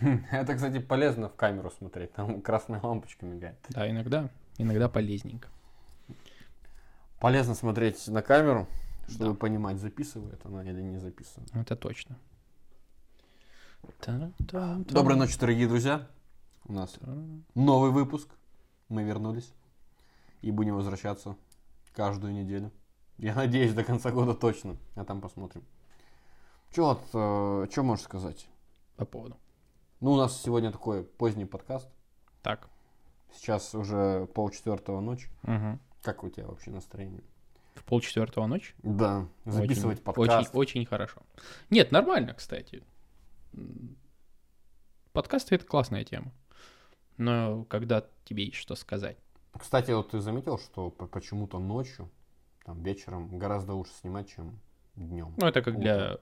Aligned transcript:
Это, 0.30 0.54
кстати, 0.54 0.78
полезно 0.78 1.28
в 1.28 1.34
камеру 1.36 1.70
смотреть, 1.70 2.12
там 2.12 2.40
красная 2.42 2.80
лампочка 2.82 3.24
мигает. 3.26 3.56
Да, 3.70 3.88
иногда, 3.90 4.28
иногда 4.58 4.88
полезненько. 4.88 5.48
Полезно 7.20 7.54
смотреть 7.54 8.06
на 8.08 8.22
камеру, 8.22 8.66
чтобы 9.08 9.32
Да. 9.32 9.38
понимать, 9.38 9.78
записывает 9.78 10.44
она 10.44 10.62
или 10.62 10.82
не 10.82 10.98
записывает. 10.98 11.50
Это 11.54 11.76
точно. 11.76 12.18
Та-та-та. 14.00 14.76
Доброй 14.88 15.16
ночи, 15.16 15.38
дорогие 15.38 15.66
друзья. 15.68 16.06
У 16.64 16.72
нас 16.72 16.98
новый 17.54 17.90
выпуск. 17.90 18.28
Мы 18.88 19.02
вернулись. 19.04 19.52
И 20.42 20.50
будем 20.50 20.74
возвращаться 20.74 21.36
каждую 21.92 22.32
неделю. 22.34 22.70
Я 23.16 23.34
надеюсь, 23.34 23.72
до 23.72 23.82
конца 23.84 24.10
года 24.10 24.34
точно. 24.34 24.76
А 24.94 25.04
там 25.04 25.20
посмотрим. 25.20 25.64
Че 26.74 26.82
вот, 26.82 27.70
что 27.70 27.82
можешь 27.82 28.04
сказать? 28.04 28.46
По 28.96 29.04
поводу. 29.04 29.36
Ну, 30.00 30.12
у 30.12 30.16
нас 30.16 30.42
сегодня 30.42 30.70
такой 30.70 31.04
поздний 31.04 31.46
подкаст. 31.46 31.88
Так. 32.42 32.68
Сейчас 33.32 33.74
уже 33.74 34.26
полчетвертого 34.26 35.00
ночи. 35.00 35.28
Мгм. 35.42 35.80
Как 36.02 36.22
у 36.22 36.28
тебя 36.28 36.46
вообще 36.46 36.70
настроение? 36.70 37.22
В 37.74 37.84
полчетвертого 37.84 38.46
ночи? 38.46 38.74
Да, 38.82 39.26
записывать 39.46 39.98
очень, 39.98 40.04
подкаст. 40.04 40.50
Очень, 40.54 40.80
очень 40.80 40.86
хорошо. 40.86 41.22
Нет, 41.70 41.92
нормально, 41.92 42.34
кстати. 42.34 42.84
Подкасты 45.12 45.54
это 45.54 45.64
классная 45.64 46.04
тема. 46.04 46.30
Но 47.16 47.64
когда 47.64 48.04
тебе 48.24 48.44
есть 48.44 48.56
что 48.58 48.74
сказать. 48.74 49.16
Кстати, 49.58 49.92
вот 49.92 50.10
ты 50.10 50.20
заметил, 50.20 50.58
что 50.58 50.90
по- 50.90 51.06
почему-то 51.06 51.58
ночью, 51.58 52.10
там 52.66 52.82
вечером 52.82 53.38
гораздо 53.38 53.72
лучше 53.72 53.92
снимать, 53.94 54.28
чем 54.28 54.60
днем. 54.94 55.34
Ну, 55.38 55.46
это 55.46 55.62
как 55.62 55.78
для... 55.80 56.18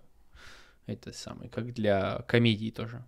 Это 0.86 1.12
самое, 1.12 1.50
как 1.50 1.72
для 1.72 2.22
комедии 2.28 2.70
тоже. 2.70 3.04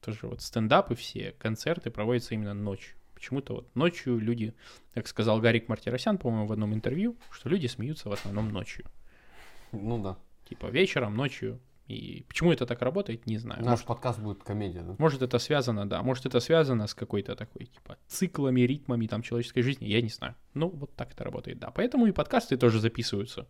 Тоже 0.00 0.26
вот 0.26 0.40
стендапы 0.40 0.94
все, 0.94 1.32
концерты 1.38 1.90
проводятся 1.90 2.34
именно 2.34 2.54
ночью. 2.54 2.96
Почему-то 3.14 3.54
вот 3.56 3.76
ночью 3.76 4.18
люди, 4.18 4.54
как 4.94 5.06
сказал 5.06 5.40
Гарик 5.40 5.68
Мартиросян, 5.68 6.16
по-моему, 6.16 6.46
в 6.46 6.52
одном 6.52 6.72
интервью, 6.72 7.16
что 7.30 7.50
люди 7.50 7.66
смеются 7.66 8.08
в 8.08 8.12
основном 8.12 8.48
ночью. 8.48 8.86
Ну 9.72 10.02
да. 10.02 10.16
Типа 10.48 10.66
вечером, 10.66 11.16
ночью. 11.16 11.60
И 11.86 12.24
почему 12.28 12.52
это 12.52 12.66
так 12.66 12.80
работает, 12.82 13.26
не 13.26 13.36
знаю. 13.36 13.64
Наш 13.64 13.84
подкаст 13.84 14.20
будет 14.20 14.42
комедия, 14.42 14.80
да? 14.82 14.94
Может, 14.98 15.22
это 15.22 15.38
связано, 15.38 15.88
да. 15.88 16.02
Может, 16.02 16.24
это 16.24 16.40
связано 16.40 16.86
с 16.86 16.94
какой-то 16.94 17.34
такой, 17.34 17.66
типа, 17.66 17.98
циклами, 18.06 18.60
ритмами 18.60 19.06
там 19.06 19.22
человеческой 19.22 19.62
жизни. 19.62 19.86
Я 19.86 20.00
не 20.00 20.08
знаю. 20.08 20.34
Ну, 20.54 20.68
вот 20.68 20.94
так 20.94 21.12
это 21.12 21.24
работает, 21.24 21.58
да. 21.58 21.70
Поэтому 21.72 22.06
и 22.06 22.12
подкасты 22.12 22.56
тоже 22.56 22.78
записываются 22.78 23.48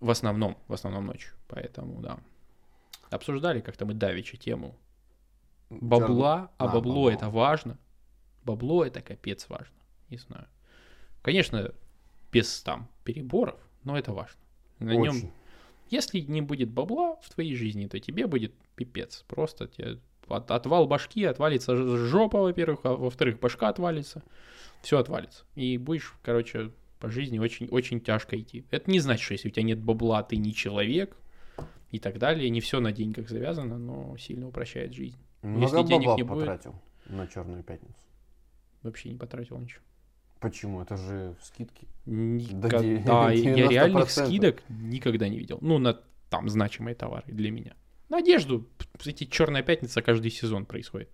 в 0.00 0.10
основном, 0.10 0.56
в 0.66 0.72
основном 0.72 1.06
ночью. 1.06 1.34
Поэтому, 1.46 2.00
да. 2.00 2.18
Обсуждали 3.10 3.60
как-то 3.60 3.84
мы 3.84 3.94
давеча 3.94 4.36
тему 4.36 4.74
бабла, 5.70 6.50
а 6.58 6.66
Да, 6.66 6.74
бабло 6.74 6.92
бабло. 6.94 7.10
это 7.10 7.30
важно. 7.30 7.78
Бабло 8.44 8.84
это 8.84 9.00
капец 9.00 9.48
важно. 9.48 9.74
Не 10.08 10.18
знаю. 10.18 10.46
Конечно, 11.22 11.72
без 12.32 12.62
там 12.62 12.88
переборов, 13.04 13.58
но 13.84 13.96
это 13.98 14.12
важно. 14.12 14.40
На 14.78 14.92
нем 14.94 15.16
Очень. 15.16 15.30
если 15.90 16.20
не 16.20 16.40
будет 16.40 16.70
бабла 16.70 17.16
в 17.22 17.30
твоей 17.30 17.54
жизни, 17.54 17.86
то 17.86 17.98
тебе 18.00 18.26
будет 18.26 18.52
пипец. 18.76 19.24
Просто 19.28 19.68
тебе 19.68 19.98
от- 20.28 20.50
отвал 20.50 20.86
башки, 20.86 21.24
отвалится 21.24 21.76
жопа, 21.76 22.40
во-первых, 22.40 22.80
а 22.84 22.94
во-вторых, 22.96 23.38
башка 23.40 23.68
отвалится. 23.68 24.22
Все 24.82 24.98
отвалится. 24.98 25.44
И 25.54 25.76
будешь, 25.76 26.14
короче, 26.22 26.72
по 26.98 27.10
жизни 27.10 27.38
очень, 27.38 27.68
очень 27.68 28.00
тяжко 28.00 28.38
идти. 28.40 28.64
Это 28.70 28.90
не 28.90 29.00
значит, 29.00 29.24
что 29.24 29.34
если 29.34 29.48
у 29.48 29.50
тебя 29.50 29.64
нет 29.64 29.80
бабла, 29.80 30.22
ты 30.22 30.36
не 30.36 30.54
человек 30.54 31.16
и 31.90 31.98
так 31.98 32.18
далее. 32.18 32.48
Не 32.48 32.60
все 32.60 32.80
на 32.80 32.92
деньгах 32.92 33.28
завязано, 33.28 33.76
но 33.78 34.16
сильно 34.16 34.48
упрощает 34.48 34.94
жизнь. 34.94 35.18
Много 35.42 35.78
Если 35.78 35.88
денег 35.88 36.16
не 36.16 36.22
будет- 36.22 36.46
потратил 36.46 36.74
на 37.06 37.26
Черную 37.26 37.62
пятницу. 37.62 37.94
Вообще 38.82 39.10
не 39.10 39.16
потратил 39.16 39.58
ничего. 39.58 39.82
Почему? 40.40 40.80
Это 40.80 40.96
же 40.96 41.34
скидки. 41.42 41.86
Никогда. 42.06 42.80
де- 42.80 42.94
я 43.56 43.66
90%. 43.66 43.68
реальных 43.68 44.10
скидок 44.10 44.62
никогда 44.68 45.28
не 45.28 45.38
видел. 45.38 45.58
Ну, 45.60 45.78
на 45.78 46.00
там 46.30 46.48
значимые 46.48 46.94
товары 46.94 47.24
для 47.32 47.50
меня. 47.50 47.74
На 48.08 48.18
одежду, 48.18 48.66
эти 49.04 49.24
черная 49.24 49.62
пятница 49.62 50.02
каждый 50.02 50.30
сезон 50.30 50.64
происходит. 50.66 51.10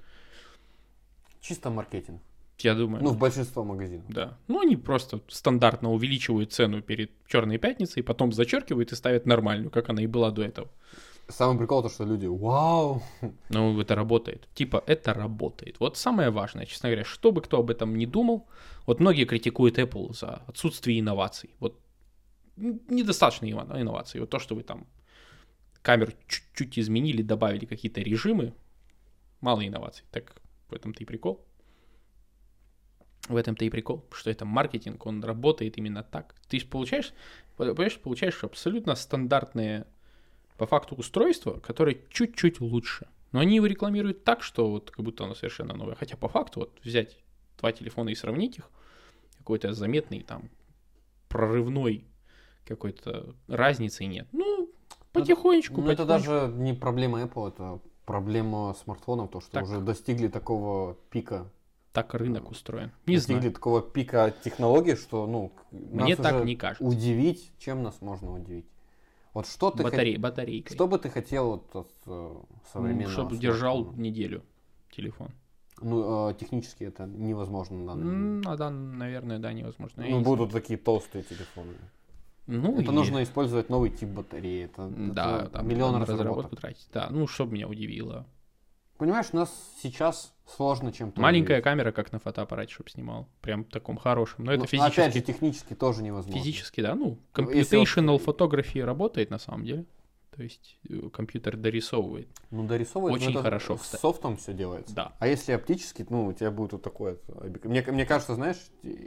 Чисто 1.41 1.71
маркетинг. 1.71 2.21
Я 2.59 2.75
думаю. 2.75 3.03
Ну, 3.05 3.11
в 3.11 3.19
большинство 3.19 3.65
магазинов. 3.65 4.07
Да. 4.09 4.39
Ну, 4.49 4.61
они 4.61 4.77
просто 4.77 5.21
стандартно 5.29 5.91
увеличивают 5.93 6.53
цену 6.53 6.81
перед 6.81 7.11
черной 7.27 7.59
пятницей, 7.59 8.03
потом 8.03 8.33
зачеркивают 8.33 8.93
и 8.93 8.97
ставят 8.97 9.27
нормальную, 9.27 9.71
как 9.71 9.91
она 9.91 10.03
и 10.03 10.07
была 10.07 10.31
до 10.31 10.43
этого. 10.43 10.69
Самый 11.29 11.59
прикол 11.59 11.83
то, 11.83 11.89
что 11.89 12.05
люди, 12.05 12.27
вау, 12.27 13.03
Ну, 13.49 13.81
это 13.81 13.95
работает. 13.97 14.49
Типа, 14.55 14.83
это 14.87 15.13
работает. 15.13 15.81
Вот 15.81 15.97
самое 15.97 16.31
важное, 16.31 16.67
честно 16.67 16.89
говоря, 16.89 17.05
что 17.05 17.33
бы 17.33 17.41
кто 17.41 17.59
об 17.59 17.71
этом 17.71 17.97
не 17.97 18.07
думал, 18.07 18.49
вот 18.87 19.01
многие 19.01 19.25
критикуют 19.25 19.79
Apple 19.79 20.15
за 20.15 20.43
отсутствие 20.47 21.01
инноваций. 21.01 21.51
Вот 21.59 21.81
недостаточно 22.57 23.47
инно- 23.47 23.81
инноваций. 23.81 24.21
Вот 24.21 24.31
то, 24.31 24.39
что 24.39 24.55
вы 24.55 24.63
там 24.63 24.87
камеру 25.83 26.13
чуть-чуть 26.29 26.79
изменили, 26.79 27.23
добавили 27.23 27.67
какие-то 27.67 28.01
режимы, 28.01 28.55
мало 29.41 29.67
инноваций. 29.67 30.05
Так 30.11 30.37
в 30.69 30.75
этом-то 30.75 31.03
и 31.03 31.07
прикол. 31.07 31.45
В 33.29 33.35
этом-то 33.37 33.65
и 33.65 33.71
прикол, 33.71 34.07
что 34.13 34.31
это 34.31 34.45
маркетинг, 34.45 35.05
он 35.07 35.25
работает 35.25 35.77
именно 35.79 36.05
так. 36.05 36.37
Ты 36.49 36.65
получаешь, 36.65 37.13
понимаешь, 37.57 37.99
получаешь 37.99 38.45
абсолютно 38.45 38.95
стандартные 38.95 39.87
по 40.57 40.67
факту 40.67 40.95
устройства, 40.95 41.53
которое 41.61 41.99
чуть-чуть 42.11 42.61
лучше. 42.61 43.07
Но 43.33 43.41
они 43.41 43.57
его 43.57 43.67
рекламируют 43.67 44.25
так, 44.25 44.43
что 44.43 44.71
вот 44.71 44.91
как 44.91 45.05
будто 45.05 45.25
оно 45.25 45.35
совершенно 45.35 45.75
новое. 45.75 45.95
Хотя 45.95 46.17
по 46.17 46.29
факту 46.29 46.61
вот 46.61 46.79
взять 46.83 47.19
два 47.59 47.73
телефона 47.73 48.11
и 48.11 48.15
сравнить 48.15 48.59
их, 48.59 48.71
какой-то 49.39 49.73
заметный 49.73 50.23
там 50.23 50.51
прорывной 51.29 52.05
какой-то 52.67 53.35
разницы 53.47 54.05
нет. 54.07 54.27
Ну, 54.33 54.71
потихонечку, 55.13 55.81
Ну, 55.81 55.91
это 55.91 56.05
даже 56.05 56.53
не 56.53 56.73
проблема 56.75 57.23
Apple, 57.23 57.49
это 57.49 57.81
проблема 58.05 58.75
смартфонов, 58.75 59.31
то, 59.31 59.41
что 59.41 59.53
Так. 59.53 59.65
уже 59.65 59.81
достигли 59.81 60.29
такого 60.29 60.95
пика. 61.11 61.51
так 61.93 62.13
рынок 62.15 62.51
устроен. 62.51 62.93
Не 63.07 63.17
достигли 63.17 63.41
знаю. 63.41 63.55
такого 63.55 63.81
пика 63.83 64.35
технологий, 64.45 64.97
что, 64.97 65.27
ну, 65.27 65.53
Мне 65.71 66.15
нас 66.17 66.23
так 66.25 66.35
уже 66.35 66.45
не 66.45 66.57
кажется. 66.57 66.85
Удивить, 66.85 67.53
чем 67.59 67.83
нас 67.83 68.01
можно 68.03 68.35
удивить? 68.35 68.67
Вот 69.37 69.47
что 69.47 69.71
ты 69.71 69.83
хот- 69.83 69.91
Батарей, 69.91 70.17
батарейкой. 70.17 70.75
Что 70.75 70.87
бы 70.87 70.99
ты 70.99 71.11
хотел 71.11 71.51
вот 71.51 71.77
от 71.77 71.91
э, 72.07 72.09
Ну, 72.09 72.47
современного 72.73 73.13
чтобы 73.13 73.37
держал 73.37 73.93
неделю 73.93 74.43
телефон. 74.91 75.29
Ну, 75.83 76.31
э, 76.31 76.35
технически 76.41 76.85
это 76.85 77.05
невозможно 77.07 77.77
на 77.77 77.87
данный 77.87 78.05
момент. 78.07 78.99
Наверное, 78.99 79.39
да, 79.39 79.53
невозможно. 79.53 80.01
Я 80.01 80.09
Ну, 80.11 80.19
не 80.21 80.25
будут 80.25 80.53
такие 80.53 80.79
толстые 80.79 81.23
телефоны. 81.23 81.75
Ну, 82.47 82.81
это 82.81 82.93
и- 82.93 82.95
нужно 82.95 83.23
использовать 83.23 83.69
новый 83.69 83.91
тип 83.91 84.09
батареи. 84.09 84.65
Это, 84.65 84.89
Да, 84.89 85.41
это 85.43 85.51
там 85.51 85.69
миллион 85.69 86.01
на 86.01 86.07
разработок. 86.07 86.59
Да, 86.95 87.09
ну, 87.11 87.27
что 87.27 87.45
меня 87.45 87.69
удивило. 87.69 88.25
Понимаешь, 88.99 89.27
у 89.33 89.37
нас 89.37 89.51
сейчас 89.83 90.33
сложно 90.47 90.93
чем-то 90.93 91.21
Маленькая 91.21 91.55
удивить. 91.55 91.65
камера, 91.65 91.93
как 91.93 92.13
на 92.13 92.19
фотоаппарате, 92.19 92.73
чтобы 92.73 92.89
снимал. 92.91 93.29
Прям 93.43 93.65
в 93.65 93.69
таком 93.69 93.97
хорошем. 93.97 94.45
Но 94.45 94.53
это 94.53 94.63
Ну, 94.63 94.67
физически. 94.67 95.01
Опять 95.01 95.15
же, 95.15 95.21
технически 95.21 95.75
тоже 95.75 96.03
невозможно. 96.03 96.41
Физически, 96.41 96.81
да. 96.81 96.95
Ну, 96.95 97.19
Ну, 97.37 97.43
computational 97.45 98.19
photography 98.25 98.83
работает 98.83 99.31
на 99.31 99.39
самом 99.39 99.65
деле. 99.65 99.85
То 100.35 100.43
есть 100.43 100.79
э, 100.91 101.09
компьютер 101.13 101.57
дорисовывает. 101.57 102.29
Ну, 102.51 102.67
дорисовывать 102.67 103.15
Очень 103.15 103.27
ну, 103.29 103.33
это 103.33 103.43
хорошо, 103.43 103.77
С 103.79 103.81
кстати. 103.83 104.01
софтом 104.03 104.37
все 104.37 104.53
делается. 104.53 104.95
Да. 104.95 105.13
А 105.19 105.27
если 105.29 105.53
оптически, 105.53 106.07
ну, 106.11 106.27
у 106.27 106.33
тебя 106.35 106.51
будет 106.51 106.73
вот 106.73 106.83
такое... 106.83 107.17
объек- 107.29 107.67
Мне, 107.67 107.83
мне 107.89 108.05
кажется, 108.05 108.35
знаешь, 108.35 108.59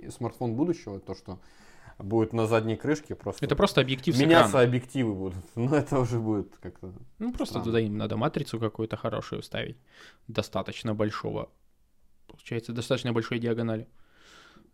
смартфон 0.10 0.56
будущего, 0.56 1.00
то, 1.00 1.14
что 1.14 1.40
будет 2.00 2.34
на 2.34 2.48
задней 2.48 2.76
крышке 2.76 3.16
просто... 3.16 3.46
Это 3.46 3.56
просто 3.56 3.82
объектив 3.82 4.18
Меняться 4.18 4.50
экрана. 4.52 4.68
объективы 4.68 5.14
будут. 5.14 5.44
Ну, 5.56 5.74
это 5.74 6.00
уже 6.00 6.20
будет 6.20 6.58
как-то... 6.58 6.94
Ну, 7.20 7.32
просто 7.34 7.54
странно. 7.54 7.66
туда 7.66 7.80
им 7.80 7.98
надо 7.98 8.18
матрицу 8.18 8.60
какую-то 8.60 8.98
хорошую 8.98 9.42
вставить. 9.42 9.78
Достаточно 10.28 10.96
большого. 10.96 11.50
Получается, 12.28 12.74
достаточно 12.74 13.12
большой 13.14 13.40
диагонали. 13.40 13.88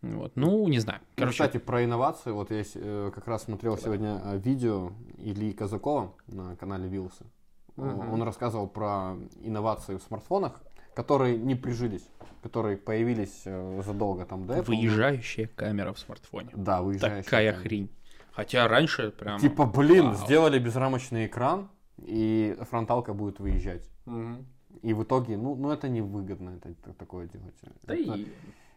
Вот. 0.02 0.32
Ну, 0.36 0.68
не 0.68 0.78
знаю. 0.78 1.00
Ну, 1.02 1.06
Короче, 1.16 1.44
Кстати, 1.44 1.58
про 1.58 1.84
инновации, 1.84 2.30
вот 2.30 2.50
я 2.50 2.62
э, 2.74 3.10
как 3.14 3.26
раз 3.26 3.44
смотрел 3.44 3.76
сегодня 3.78 4.20
э, 4.24 4.38
видео 4.38 4.92
Ильи 5.18 5.52
Казакова 5.52 6.14
на 6.26 6.54
канале 6.56 6.88
Вилсы. 6.88 7.24
Э, 7.24 7.82
Мгм. 7.82 8.12
Он 8.12 8.22
рассказывал 8.22 8.68
про 8.68 9.16
инновации 9.42 9.96
в 9.96 10.02
смартфонах, 10.02 10.62
которые 10.96 11.36
не 11.36 11.54
прижились, 11.54 12.04
которые 12.42 12.76
появились 12.78 13.42
э, 13.44 13.82
задолго 13.84 14.24
там 14.24 14.46
до 14.46 14.54
Apple. 14.54 14.64
выезжающая 14.68 15.46
камера 15.54 15.92
в 15.92 15.98
смартфоне. 15.98 16.48
Да, 16.56 16.80
выезжающая. 16.82 17.22
Такая 17.22 17.52
камера. 17.52 17.62
хрень. 17.68 17.90
Хотя 18.32 18.66
раньше 18.66 19.10
прям... 19.10 19.38
Типа, 19.38 19.66
блин, 19.66 20.06
Вау. 20.06 20.14
сделали 20.16 20.58
безрамочный 20.58 21.26
экран, 21.26 21.68
и 21.98 22.56
фронталка 22.70 23.12
будет 23.14 23.38
выезжать. 23.40 23.88
Мгм. 24.06 24.46
И 24.82 24.94
в 24.94 25.02
итоге, 25.04 25.36
ну, 25.36 25.54
ну 25.54 25.70
это 25.70 25.88
невыгодно 25.88 26.50
это, 26.56 26.74
т- 26.74 26.92
такое 26.98 27.26
делать. 27.28 27.54
Да 27.84 27.94
это, 27.94 28.14
и 28.16 28.26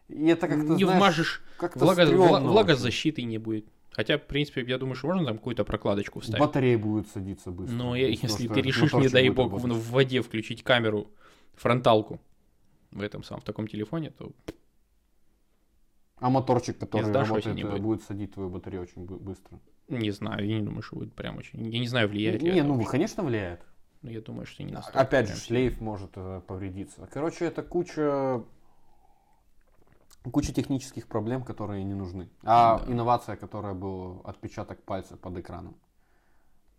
и 0.09 0.27
это 0.27 0.47
как-то, 0.47 0.73
не 0.73 0.83
знаешь, 0.83 0.97
вмажешь, 0.99 1.41
как-то 1.57 1.79
влага- 1.85 2.05
стрёмно 2.05 2.49
влагозащиты 2.49 3.23
не 3.23 3.37
будет. 3.37 3.65
Хотя, 3.91 4.17
в 4.17 4.21
принципе, 4.23 4.61
я 4.67 4.77
думаю, 4.77 4.95
что 4.95 5.07
можно 5.07 5.25
там 5.25 5.37
какую-то 5.37 5.63
прокладочку 5.65 6.19
вставить. 6.21 6.39
Батарея 6.39 6.77
будет 6.77 7.07
садиться 7.09 7.51
быстро. 7.51 7.75
Но 7.75 7.95
я- 7.95 8.07
Потому 8.07 8.27
если 8.31 8.45
что 8.45 8.53
ты 8.53 8.61
решишь, 8.61 8.93
не 8.93 9.09
дай 9.09 9.29
бог, 9.29 9.51
работать. 9.51 9.71
в 9.77 9.91
воде 9.91 10.21
включить 10.21 10.63
камеру, 10.63 11.07
фронталку 11.59 12.19
в 12.91 13.01
этом 13.01 13.23
самом, 13.23 13.41
в 13.41 13.43
таком 13.45 13.67
телефоне, 13.67 14.09
то 14.11 14.31
А 16.17 16.29
моторчик, 16.29 16.77
который 16.77 17.11
работает, 17.11 17.55
не 17.55 17.63
э, 17.63 17.69
будет. 17.69 17.81
будет 17.81 18.03
садить 18.03 18.33
твою 18.33 18.49
батарею 18.49 18.83
очень 18.83 19.05
бы- 19.05 19.19
быстро. 19.19 19.59
не 19.87 20.11
знаю, 20.11 20.47
я 20.47 20.59
не 20.59 20.65
думаю, 20.65 20.81
что 20.81 20.95
будет 20.97 21.13
прям 21.13 21.37
очень... 21.37 21.65
Я 21.69 21.79
не 21.79 21.87
знаю, 21.87 22.07
влияет 22.09 22.41
ли 22.41 22.51
Не, 22.51 22.63
ну, 22.63 22.75
вообще. 22.75 22.91
конечно, 22.91 23.23
влияет. 23.23 23.61
Но 24.01 24.09
я 24.09 24.21
думаю, 24.21 24.45
что 24.45 24.63
не 24.63 24.71
настолько 24.71 24.99
Опять 25.01 25.27
же, 25.27 25.35
шлейф 25.35 25.81
может 25.81 26.11
э, 26.15 26.41
повредиться. 26.47 27.07
Короче, 27.11 27.45
это 27.45 27.63
куча 27.63 28.43
куча 30.31 30.53
технических 30.53 31.07
проблем, 31.07 31.43
которые 31.43 31.83
не 31.83 31.93
нужны. 31.95 32.29
А 32.43 32.79
Да. 32.79 32.91
инновация, 32.91 33.35
которая 33.35 33.73
был 33.73 34.21
отпечаток 34.25 34.81
пальца 34.83 35.17
под 35.17 35.37
экраном, 35.37 35.75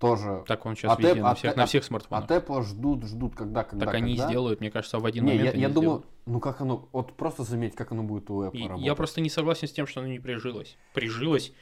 тоже 0.01 0.43
Так 0.49 0.65
он 0.67 0.75
сейчас 0.75 0.93
От 0.93 0.99
везде, 0.99 1.15
Apple- 1.15 1.23
на 1.23 1.31
от 1.31 1.39
всех, 1.39 1.53
Apple- 1.53 1.57
на 1.59 1.67
всех 1.67 1.85
смартфонах. 1.85 2.25
от 2.25 2.31
Apple 2.31 2.63
ждут, 2.65 3.05
ждут, 3.05 3.37
когда, 3.37 3.63
когда, 3.65 3.87
так 3.87 3.95
они 3.95 4.15
когда. 4.17 4.29
сделают, 4.31 4.61
мне 4.61 4.71
кажется, 4.71 4.99
в 4.99 5.05
один 5.07 5.25
Не, 5.25 5.31
момент 5.33 5.45
я, 5.47 5.53
они 5.53 5.63
я 5.63 5.69
думаю, 5.69 5.83
сделают. 6.01 6.07
ну 6.27 6.41
как 6.41 6.61
оно, 6.61 6.89
вот 6.93 7.17
просто 7.17 7.45
заметь, 7.45 7.75
как 7.77 7.93
оно 7.93 8.03
будет 8.03 8.29
у 8.31 8.43
Apple 8.43 8.57
И 8.57 8.63
работать. 8.67 8.87
Я 8.87 8.95
просто 8.97 9.21
не 9.21 9.29
согласен 9.31 9.69
с 9.69 9.73
тем, 9.73 9.87
что 9.87 10.01
оно 10.01 10.09
не 10.09 10.19
прижилось. 10.19 10.77
Прижилось 10.95 11.53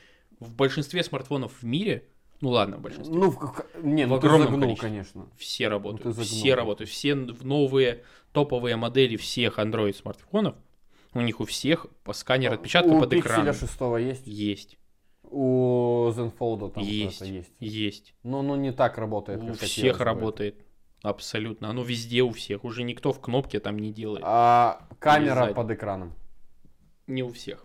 в 0.40 0.54
большинстве 0.54 1.02
смартфонов 1.02 1.52
в 1.60 1.64
мире, 1.64 2.08
ну 2.40 2.50
ладно, 2.50 2.76
в 2.76 2.80
большинстве, 2.80 3.12
Ну, 3.14 3.30
в, 3.30 3.64
не, 3.82 4.04
В 4.06 4.08
ну 4.10 4.14
огромном 4.14 4.42
загнул, 4.42 4.60
количестве. 4.60 4.88
конечно. 4.88 5.26
все 5.36 5.66
работают. 5.68 6.16
Ну, 6.16 6.22
все 6.22 6.54
работают. 6.54 6.88
Все 6.90 7.14
новые 7.16 8.04
топовые 8.32 8.76
модели 8.76 9.16
всех 9.16 9.58
Android 9.58 9.94
смартфонов, 9.94 10.54
у 11.14 11.20
них 11.22 11.40
у 11.40 11.44
всех 11.44 11.86
по 12.04 12.12
сканер 12.12 12.52
отпечатка 12.52 12.90
у 12.90 13.00
под 13.00 13.12
Pixel 13.12 13.20
экраном. 13.20 13.54
6 13.54 13.80
есть, 13.98 14.26
Есть, 14.26 14.78
у 15.30 16.10
Zenfold 16.10 16.72
там 16.72 16.82
есть, 16.82 17.20
есть. 17.22 17.52
есть. 17.58 18.14
Но 18.22 18.40
оно 18.40 18.56
не 18.56 18.72
так 18.72 18.98
работает, 18.98 19.42
У 19.42 19.52
всех 19.54 20.00
работает. 20.00 20.64
Абсолютно. 21.02 21.70
Оно 21.70 21.82
везде 21.82 22.22
у 22.22 22.30
всех. 22.30 22.64
Уже 22.64 22.82
никто 22.82 23.12
в 23.12 23.20
кнопке 23.20 23.60
там 23.60 23.78
не 23.78 23.92
делает. 23.92 24.22
А 24.26 24.88
камера 24.98 25.34
сзади. 25.34 25.54
под 25.54 25.70
экраном. 25.70 26.12
Не 27.06 27.22
у 27.22 27.32
всех. 27.32 27.64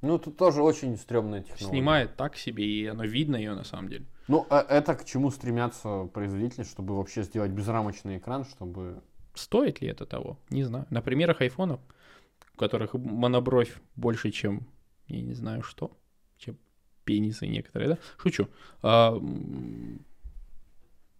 Ну, 0.00 0.18
тут 0.18 0.38
тоже 0.38 0.62
очень 0.62 0.96
стрёмная 0.96 1.42
технология. 1.42 1.68
Снимает 1.68 2.16
так 2.16 2.36
себе, 2.36 2.64
и 2.64 2.86
оно 2.86 3.04
видно 3.04 3.36
ее 3.36 3.54
на 3.54 3.64
самом 3.64 3.90
деле. 3.90 4.06
Ну, 4.28 4.46
э, 4.48 4.56
это 4.68 4.94
к 4.94 5.04
чему 5.04 5.30
стремятся 5.30 6.08
производители, 6.14 6.64
чтобы 6.64 6.96
вообще 6.96 7.22
сделать 7.22 7.50
безрамочный 7.50 8.16
экран, 8.16 8.44
чтобы... 8.44 9.02
Стоит 9.34 9.82
ли 9.82 9.88
это 9.88 10.06
того? 10.06 10.38
Не 10.48 10.64
знаю. 10.64 10.86
На 10.88 11.02
примерах 11.02 11.42
айфонов, 11.42 11.80
у 12.54 12.56
которых 12.56 12.94
монобровь 12.94 13.76
больше, 13.94 14.30
чем, 14.30 14.66
я 15.06 15.20
не 15.20 15.34
знаю 15.34 15.62
что, 15.62 15.90
пенисы 17.14 17.46
некоторые, 17.46 17.88
да? 17.90 17.98
Шучу. 18.18 18.48
А, 18.82 19.12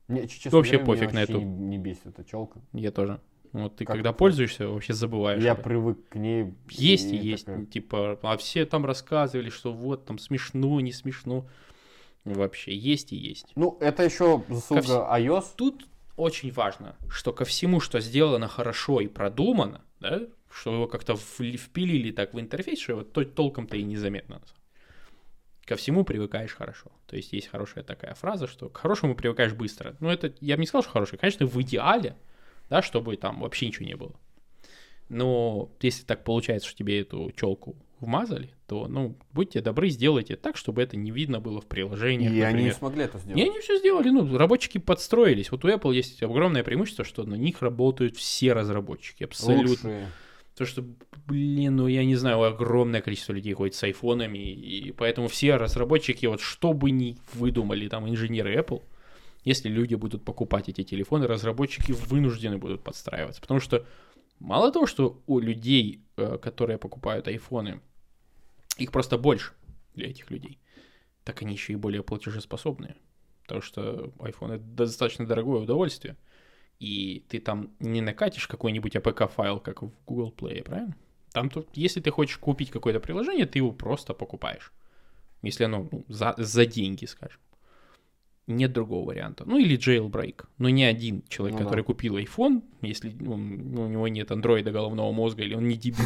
Мне, 0.08 0.26
честно 0.26 0.50
Вообще 0.58 0.78
говоря, 0.78 0.86
пофиг 0.86 1.10
меня 1.12 1.20
на 1.20 1.24
эту- 1.24 1.40
Не, 1.40 1.44
не 1.44 1.78
бесит 1.78 2.06
эта 2.06 2.24
челка. 2.24 2.60
я 2.72 2.90
тоже. 2.90 3.20
Вот 3.52 3.76
ты 3.76 3.84
Как 3.84 3.94
когда 3.96 4.10
это? 4.10 4.18
пользуешься, 4.18 4.68
вообще 4.68 4.92
забываешь. 4.92 5.42
Я 5.42 5.52
это. 5.52 5.62
привык 5.62 6.08
к 6.08 6.16
ней. 6.16 6.54
Есть 6.70 7.12
и 7.12 7.16
есть. 7.16 7.46
такая- 7.46 7.66
Типа, 7.66 8.18
а 8.22 8.36
все 8.36 8.64
там 8.64 8.84
рассказывали, 8.86 9.50
что 9.50 9.72
вот 9.72 10.04
там 10.06 10.18
смешно, 10.18 10.80
не 10.80 10.92
смешно. 10.92 11.46
Вообще, 12.24 12.76
есть 12.76 13.12
и 13.12 13.16
есть. 13.16 13.46
Ну, 13.56 13.76
это 13.80 14.04
еще 14.04 14.44
заслуга 14.48 14.82
вс- 14.82 15.10
iOS. 15.20 15.44
Тут 15.56 15.86
очень 16.16 16.52
важно, 16.52 16.96
что 17.08 17.32
ко 17.32 17.44
всему, 17.44 17.80
что 17.80 17.98
сделано 18.00 18.46
хорошо 18.46 19.00
и 19.00 19.06
продумано, 19.08 19.80
да, 20.00 20.20
что 20.52 20.74
его 20.74 20.86
как-то 20.86 21.16
впилили 21.16 22.10
так 22.12 22.34
в 22.34 22.40
интерфейс, 22.40 22.78
что 22.80 22.92
его 22.92 23.02
то- 23.04 23.24
толком-то 23.24 23.76
и 23.76 23.82
незаметно. 23.84 24.36
на 24.40 24.46
самом. 24.46 24.59
Ко 25.70 25.76
всему 25.76 26.02
привыкаешь 26.02 26.52
хорошо. 26.52 26.90
То 27.06 27.14
есть 27.14 27.32
есть 27.32 27.46
хорошая 27.46 27.84
такая 27.84 28.14
фраза, 28.14 28.48
что 28.48 28.68
к 28.68 28.76
хорошему 28.78 29.14
привыкаешь 29.14 29.52
быстро. 29.52 29.94
Ну, 30.00 30.08
это 30.08 30.34
я 30.40 30.56
бы 30.56 30.62
не 30.62 30.66
сказал, 30.66 30.82
что 30.82 30.90
хороший. 30.90 31.16
Конечно, 31.16 31.46
в 31.46 31.62
идеале, 31.62 32.16
да, 32.68 32.82
чтобы 32.82 33.16
там 33.16 33.38
вообще 33.40 33.68
ничего 33.68 33.86
не 33.86 33.94
было. 33.94 34.12
Но 35.08 35.70
если 35.80 36.04
так 36.04 36.24
получается, 36.24 36.68
что 36.68 36.76
тебе 36.78 37.00
эту 37.02 37.30
челку 37.36 37.76
вмазали, 38.00 38.50
то, 38.66 38.88
ну, 38.88 39.16
будьте 39.32 39.60
добры, 39.60 39.90
сделайте 39.90 40.34
так, 40.34 40.56
чтобы 40.56 40.82
это 40.82 40.96
не 40.96 41.12
видно 41.12 41.38
было 41.38 41.60
в 41.60 41.66
И 41.66 41.68
приложениях, 41.68 42.32
они 42.32 42.40
не 42.40 42.44
например. 42.46 42.74
смогли 42.74 43.04
это 43.04 43.18
И 43.18 43.20
сделать. 43.20 43.40
они 43.48 43.60
все 43.60 43.78
сделали, 43.78 44.10
ну, 44.10 44.26
разработчики 44.26 44.78
подстроились. 44.78 45.52
Вот 45.52 45.64
у 45.64 45.68
Apple 45.68 45.94
есть 45.94 46.20
огромное 46.20 46.64
преимущество, 46.64 47.04
что 47.04 47.22
на 47.22 47.36
них 47.36 47.62
работают 47.62 48.16
все 48.16 48.54
разработчики, 48.54 49.22
абсолютно. 49.22 49.68
Лучшие. 49.90 50.08
То, 50.60 50.66
что, 50.66 50.84
блин, 51.26 51.76
ну, 51.76 51.86
я 51.86 52.04
не 52.04 52.16
знаю, 52.16 52.42
огромное 52.42 53.00
количество 53.00 53.32
людей 53.32 53.54
ходит 53.54 53.74
с 53.74 53.82
айфонами, 53.82 54.36
и 54.36 54.92
поэтому 54.92 55.28
все 55.28 55.56
разработчики, 55.56 56.26
вот 56.26 56.42
что 56.42 56.74
бы 56.74 56.90
ни 56.90 57.16
выдумали 57.32 57.88
там 57.88 58.06
инженеры 58.06 58.54
Apple, 58.54 58.82
если 59.42 59.70
люди 59.70 59.94
будут 59.94 60.22
покупать 60.22 60.68
эти 60.68 60.84
телефоны, 60.84 61.26
разработчики 61.26 61.92
вынуждены 61.92 62.58
будут 62.58 62.84
подстраиваться. 62.84 63.40
Потому 63.40 63.58
что 63.58 63.86
мало 64.38 64.70
того, 64.70 64.84
что 64.86 65.22
у 65.26 65.38
людей, 65.38 66.04
э, 66.18 66.36
которые 66.36 66.76
покупают 66.76 67.26
айфоны, 67.26 67.80
их 68.76 68.92
просто 68.92 69.16
больше 69.16 69.54
для 69.94 70.10
этих 70.10 70.30
людей, 70.30 70.58
так 71.24 71.40
они 71.40 71.54
еще 71.54 71.72
и 71.72 71.76
более 71.76 72.02
платежеспособные. 72.02 72.96
Потому 73.44 73.62
что 73.62 74.12
iPhone 74.18 74.56
это 74.56 74.64
достаточно 74.64 75.26
дорогое 75.26 75.62
удовольствие. 75.62 76.18
И 76.80 77.24
ты 77.28 77.40
там 77.40 77.70
не 77.78 78.00
накатишь 78.00 78.48
какой-нибудь 78.48 78.96
APK-файл, 78.96 79.60
как 79.60 79.82
в 79.82 79.92
Google 80.06 80.34
Play, 80.36 80.62
правильно? 80.64 80.96
Там 81.32 81.50
тут, 81.50 81.68
если 81.74 82.00
ты 82.00 82.10
хочешь 82.10 82.38
купить 82.38 82.70
какое-то 82.70 83.00
приложение, 83.00 83.46
ты 83.46 83.58
его 83.58 83.70
просто 83.70 84.14
покупаешь. 84.14 84.72
Если 85.42 85.64
оно 85.64 85.88
ну, 85.92 86.04
за, 86.08 86.34
за 86.38 86.66
деньги, 86.66 87.04
скажем. 87.04 87.38
Нет 88.46 88.72
другого 88.72 89.06
варианта. 89.08 89.44
Ну 89.46 89.58
или 89.58 89.78
jailbreak. 89.78 90.46
Но 90.58 90.70
ни 90.70 90.82
один 90.82 91.22
человек, 91.28 91.54
Ну 91.54 91.58
да. 91.58 91.64
который 91.66 91.84
купил 91.84 92.16
iPhone, 92.18 92.62
если 92.80 93.10
он- 93.26 93.72
ну, 93.72 93.82
у 93.82 93.88
него 93.88 94.08
нет 94.08 94.32
андроида 94.32 94.72
головного 94.72 95.12
мозга 95.12 95.42
или 95.44 95.54
он 95.54 95.68
не 95.68 95.76
дебил, 95.76 96.04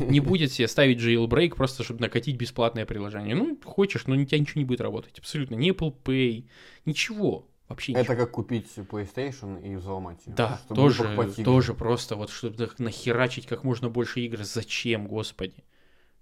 не 0.00 0.20
будет 0.20 0.52
себе 0.52 0.68
ставить 0.68 1.00
jailbreak 1.00 1.56
просто, 1.56 1.82
чтобы 1.82 2.00
накатить 2.00 2.36
бесплатное 2.36 2.86
приложение. 2.86 3.34
Ну, 3.34 3.58
хочешь, 3.64 4.06
но 4.06 4.14
у 4.14 4.24
тебя 4.24 4.38
ничего 4.38 4.60
не 4.60 4.66
будет 4.66 4.82
работать. 4.82 5.18
Абсолютно. 5.18 5.56
Ни 5.56 5.72
Apple 5.72 5.94
Pay, 6.04 6.44
ничего. 6.84 7.48
Вообще 7.70 7.92
ничего. 7.92 8.02
Это 8.02 8.16
как 8.16 8.32
купить 8.32 8.66
PlayStation 8.76 9.62
и 9.62 9.76
взломать 9.76 10.18
ее. 10.26 10.34
Да, 10.34 10.60
тоже, 10.68 11.08
тоже 11.44 11.72
просто 11.72 12.16
вот, 12.16 12.30
чтобы 12.30 12.68
нахерачить 12.78 13.46
как 13.46 13.62
можно 13.62 13.88
больше 13.88 14.20
игр. 14.20 14.42
Зачем, 14.42 15.06
господи? 15.06 15.64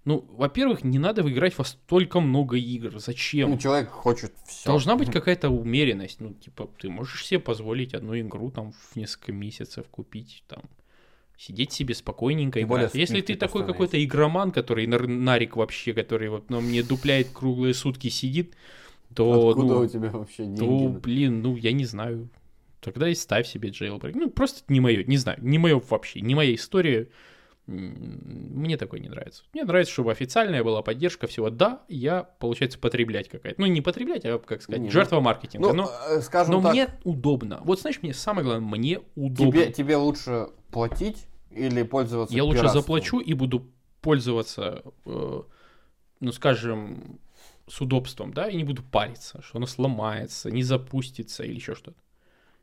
Ну, 0.05 0.25
во-первых, 0.29 0.83
не 0.83 0.99
надо 0.99 1.21
играть 1.27 1.57
во 1.57 1.65
столько 1.65 2.19
много 2.19 2.55
игр. 2.55 2.99
Зачем? 2.99 3.49
Ну, 3.49 3.57
человек 3.57 3.89
хочет 3.89 4.31
все. 4.47 4.67
Должна 4.67 4.95
быть 4.95 5.11
какая-то 5.11 5.49
умеренность. 5.49 6.21
Ну, 6.21 6.33
типа, 6.33 6.69
ты 6.79 6.89
можешь 6.89 7.25
себе 7.25 7.39
позволить 7.39 7.95
одну 7.95 8.17
игру 8.19 8.51
там 8.51 8.71
в 8.71 8.95
несколько 8.95 9.33
месяцев 9.33 9.87
купить, 9.89 10.43
там, 10.47 10.61
сидеть 11.35 11.73
себе 11.73 11.95
спокойненько 11.95 12.59
Тем 12.59 12.69
более 12.69 12.85
играть. 12.85 12.95
Если 12.95 13.21
ты 13.21 13.35
такой 13.35 13.65
какой-то 13.65 14.01
игроман, 14.03 14.51
который 14.51 14.85
нар- 14.85 15.07
нарик 15.07 15.55
вообще, 15.55 15.93
который 15.93 16.29
вот 16.29 16.51
на 16.51 16.59
мне 16.59 16.83
дупляет 16.83 17.29
круглые 17.29 17.73
сутки 17.73 18.09
сидит, 18.09 18.55
то, 19.15 19.49
Откуда 19.49 19.73
ну, 19.73 19.79
у 19.81 19.87
тебя 19.87 20.09
вообще 20.09 20.43
то, 20.45 20.51
деньги? 20.51 20.97
блин, 20.97 21.41
ну, 21.41 21.55
я 21.55 21.71
не 21.71 21.85
знаю. 21.85 22.29
Тогда 22.79 23.09
и 23.09 23.15
ставь 23.15 23.47
себе 23.47 23.69
jailbreak. 23.69 24.13
Ну, 24.15 24.29
просто 24.29 24.61
не 24.69 24.79
мое, 24.79 25.03
не 25.03 25.17
знаю, 25.17 25.37
не 25.41 25.57
мое 25.57 25.81
вообще, 25.89 26.21
не 26.21 26.35
моя 26.35 26.53
история. 26.55 27.09
Мне 27.65 28.77
такое 28.77 28.99
не 28.99 29.09
нравится. 29.09 29.43
Мне 29.53 29.63
нравится, 29.63 29.93
чтобы 29.93 30.11
официальная 30.11 30.63
была 30.63 30.81
поддержка 30.81 31.27
всего. 31.27 31.49
Да, 31.51 31.83
я, 31.87 32.23
получается, 32.23 32.79
потреблять 32.79 33.29
какая-то. 33.29 33.61
Ну, 33.61 33.67
не 33.67 33.81
потреблять, 33.81 34.25
а, 34.25 34.39
как 34.39 34.61
сказать, 34.63 34.81
Не, 34.81 34.87
ну- 34.87 34.91
жертва 34.91 35.19
маркетинга. 35.19 35.67
Ну, 35.67 35.73
но 35.73 35.91
э, 36.09 36.21
скажем 36.21 36.55
но 36.55 36.61
так, 36.63 36.71
мне 36.71 36.87
удобно. 37.03 37.59
Вот 37.63 37.79
знаешь, 37.81 38.01
мне 38.01 38.13
самое 38.13 38.43
главное, 38.45 38.67
мне 38.67 39.01
удобно. 39.15 39.51
тебе, 39.51 39.71
тебе 39.71 39.97
лучше 39.97 40.47
платить 40.71 41.27
или 41.51 41.83
пользоваться 41.83 42.35
Я 42.35 42.43
лучше 42.43 42.59
пиратством? 42.61 42.81
заплачу 42.81 43.19
и 43.19 43.33
буду 43.33 43.67
пользоваться, 44.01 44.81
э, 45.05 45.41
ну, 46.21 46.31
скажем, 46.31 47.19
с 47.69 47.81
удобством, 47.81 48.33
да, 48.33 48.49
и 48.49 48.55
не 48.55 48.63
буду 48.63 48.83
париться, 48.83 49.41
что 49.41 49.57
оно 49.57 49.67
сломается, 49.67 50.51
не 50.51 50.63
запустится 50.63 51.43
или 51.43 51.55
еще 51.55 51.75
что-то. 51.75 51.97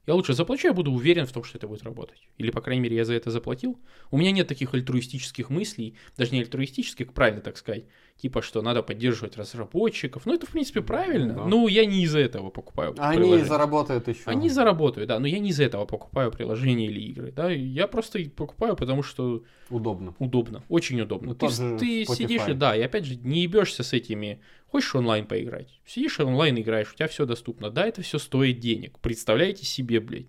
Я 0.06 0.14
лучше 0.14 0.34
заплачу, 0.34 0.68
я 0.68 0.74
буду 0.74 0.92
уверен 0.92 1.26
в 1.26 1.32
том, 1.32 1.42
что 1.42 1.58
это 1.58 1.66
будет 1.66 1.82
работать. 1.82 2.28
Или, 2.38 2.52
по 2.52 2.60
крайней 2.60 2.80
мере, 2.80 2.96
я 2.96 3.04
за 3.04 3.14
это 3.14 3.32
заплатил. 3.32 3.76
У 4.12 4.18
меня 4.18 4.30
нет 4.30 4.46
таких 4.46 4.72
альтруистических 4.72 5.50
мыслей, 5.50 5.96
даже 6.16 6.30
не 6.30 6.40
альтруистических, 6.40 7.12
правильно 7.12 7.40
так 7.40 7.56
сказать, 7.56 7.86
типа, 8.16 8.40
что 8.42 8.62
надо 8.62 8.82
поддерживать 8.82 9.36
разработчиков. 9.36 10.24
Ну, 10.26 10.34
это, 10.34 10.46
в 10.46 10.50
принципе, 10.50 10.80
правильно. 10.80 11.34
Да. 11.34 11.44
Ну, 11.44 11.68
я 11.68 11.84
не 11.84 12.02
из-за 12.04 12.20
этого 12.20 12.50
покупаю 12.50 12.94
Они 12.98 13.18
приложение. 13.18 13.44
заработают 13.46 14.08
еще. 14.08 14.22
Они 14.24 14.48
заработают, 14.48 15.08
да, 15.08 15.18
но 15.18 15.26
я 15.26 15.38
не 15.38 15.50
из-за 15.50 15.64
этого 15.64 15.84
покупаю 15.84 16.30
приложения 16.32 16.86
или 16.86 17.00
игры, 17.00 17.32
да, 17.32 17.50
я 17.50 17.86
просто 17.86 18.18
их 18.18 18.32
покупаю, 18.32 18.74
потому 18.76 19.02
что 19.02 19.42
Удобно. 19.68 20.14
удобно, 20.18 20.62
очень 20.68 21.00
удобно. 21.00 21.28
Ну, 21.28 21.34
ты 21.34 21.46
ты 21.48 22.02
Spotify. 22.02 22.14
сидишь, 22.16 22.42
да, 22.54 22.74
и 22.74 22.80
опять 22.80 23.04
же, 23.04 23.16
не 23.16 23.42
ебешься 23.42 23.82
с 23.82 23.92
этими, 23.92 24.40
хочешь 24.68 24.94
онлайн 24.94 25.26
поиграть, 25.26 25.80
сидишь 25.84 26.18
и 26.18 26.22
онлайн 26.22 26.58
играешь, 26.58 26.92
у 26.92 26.96
тебя 26.96 27.08
все 27.08 27.26
доступно, 27.26 27.70
да, 27.70 27.86
это 27.86 28.00
все 28.02 28.18
стоит 28.18 28.60
денег, 28.60 28.98
представляете 29.00 29.66
себе, 29.66 30.00
блядь, 30.00 30.26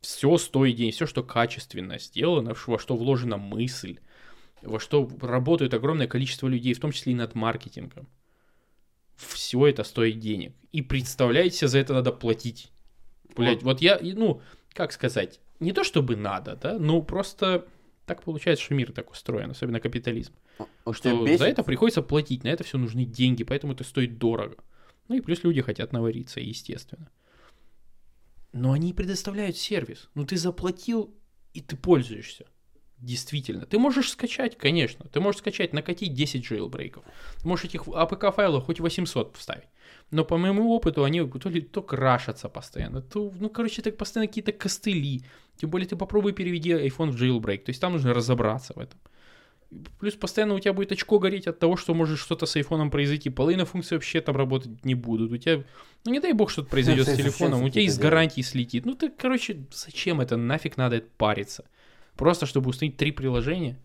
все 0.00 0.36
стоит 0.38 0.76
денег, 0.76 0.94
все, 0.94 1.06
что 1.06 1.22
качественно 1.22 1.98
сделано, 1.98 2.54
во 2.66 2.78
что 2.78 2.96
вложена 2.96 3.36
мысль, 3.36 3.98
во 4.62 4.78
что 4.80 5.08
работает 5.20 5.74
огромное 5.74 6.06
количество 6.06 6.48
людей, 6.48 6.74
в 6.74 6.80
том 6.80 6.92
числе 6.92 7.12
и 7.12 7.16
над 7.16 7.34
маркетингом. 7.34 8.08
все 9.16 9.66
это 9.66 9.84
стоит 9.84 10.18
денег. 10.18 10.54
И 10.72 10.82
представляете, 10.82 11.68
за 11.68 11.78
это 11.78 11.94
надо 11.94 12.12
платить. 12.12 12.70
Блять, 13.36 13.62
вот 13.62 13.80
я, 13.80 13.98
ну, 14.02 14.40
как 14.72 14.92
сказать, 14.92 15.40
не 15.60 15.72
то 15.72 15.84
чтобы 15.84 16.16
надо, 16.16 16.56
да, 16.56 16.78
но 16.78 17.00
просто 17.02 17.66
так 18.06 18.22
получается, 18.22 18.64
что 18.64 18.74
мир 18.74 18.92
так 18.92 19.10
устроен, 19.10 19.50
особенно 19.50 19.78
капитализм. 19.78 20.32
Вот 20.84 20.96
Что 20.96 21.10
тебя 21.10 21.24
бесит? 21.24 21.38
за 21.38 21.46
это 21.46 21.62
приходится 21.62 22.02
платить, 22.02 22.42
на 22.44 22.48
это 22.48 22.64
все 22.64 22.76
нужны 22.76 23.04
деньги, 23.04 23.44
поэтому 23.44 23.72
это 23.74 23.84
стоит 23.84 24.18
дорого. 24.18 24.56
Ну 25.08 25.16
и 25.16 25.20
плюс 25.20 25.44
люди 25.44 25.60
хотят 25.62 25.92
навариться, 25.92 26.40
естественно. 26.40 27.08
Но 28.52 28.72
они 28.72 28.92
предоставляют 28.92 29.56
сервис. 29.56 30.08
Ну 30.14 30.24
ты 30.24 30.36
заплатил, 30.36 31.14
и 31.54 31.60
ты 31.60 31.76
пользуешься. 31.76 32.46
Действительно. 33.00 33.64
Ты 33.64 33.78
можешь 33.78 34.10
скачать, 34.10 34.58
конечно. 34.58 35.06
Ты 35.08 35.20
можешь 35.20 35.40
скачать, 35.40 35.72
накатить 35.72 36.12
10 36.12 36.44
джейлбрейков. 36.44 37.02
Ты 37.42 37.48
можешь 37.48 37.64
этих 37.64 37.88
APK-файлов 37.88 38.64
хоть 38.64 38.80
800 38.80 39.36
вставить. 39.36 39.68
Но 40.10 40.24
по 40.24 40.36
моему 40.36 40.70
опыту 40.70 41.04
они 41.04 41.22
то 41.22 41.48
ли 41.48 41.62
то 41.62 41.82
крашатся 41.82 42.48
постоянно, 42.48 43.00
то, 43.00 43.32
ну, 43.38 43.48
короче, 43.48 43.80
так 43.80 43.96
постоянно 43.96 44.28
какие-то 44.28 44.52
костыли. 44.52 45.22
Тем 45.56 45.70
более 45.70 45.88
ты 45.88 45.96
попробуй 45.96 46.32
переведи 46.32 46.72
iPhone 46.72 47.10
в 47.10 47.22
jailbreak. 47.22 47.58
То 47.58 47.70
есть 47.70 47.80
там 47.80 47.92
нужно 47.92 48.12
разобраться 48.12 48.74
в 48.74 48.78
этом. 48.78 48.98
Плюс 50.00 50.14
постоянно 50.14 50.54
у 50.54 50.58
тебя 50.58 50.72
будет 50.72 50.90
очко 50.92 51.20
гореть 51.20 51.46
от 51.46 51.60
того, 51.60 51.76
что 51.76 51.94
может 51.94 52.18
что-то 52.18 52.44
с 52.44 52.56
айфоном 52.56 52.90
произойти. 52.90 53.30
Половина 53.30 53.64
функций 53.64 53.96
вообще 53.96 54.20
там 54.20 54.36
работать 54.36 54.84
не 54.84 54.96
будут. 54.96 55.30
У 55.30 55.36
тебя, 55.36 55.64
ну 56.04 56.12
не 56.12 56.18
дай 56.18 56.32
бог, 56.32 56.50
что-то 56.50 56.68
произойдет 56.68 57.06
с 57.06 57.16
телефоном, 57.16 57.62
у 57.62 57.68
тебя 57.70 57.82
из 57.82 57.96
гарантии 57.96 58.40
слетит. 58.40 58.84
Ну 58.84 58.94
ты, 58.94 59.10
короче, 59.10 59.64
зачем 59.72 60.20
это? 60.20 60.36
Нафиг 60.36 60.76
надо 60.76 60.96
это 60.96 61.08
париться? 61.16 61.64
Просто 62.20 62.44
чтобы 62.44 62.68
установить 62.68 62.98
три 62.98 63.12
приложения, 63.12 63.80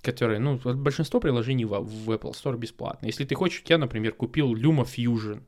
которые, 0.00 0.40
ну, 0.40 0.58
большинство 0.58 1.20
приложений 1.20 1.66
в, 1.66 1.78
в 1.82 2.10
Apple 2.10 2.32
Store 2.32 2.56
бесплатно. 2.56 3.04
Если 3.04 3.26
ты 3.26 3.34
хочешь, 3.34 3.62
я, 3.68 3.76
например, 3.76 4.14
купил 4.14 4.54
Luma 4.54 4.86
Fusion 4.86 5.42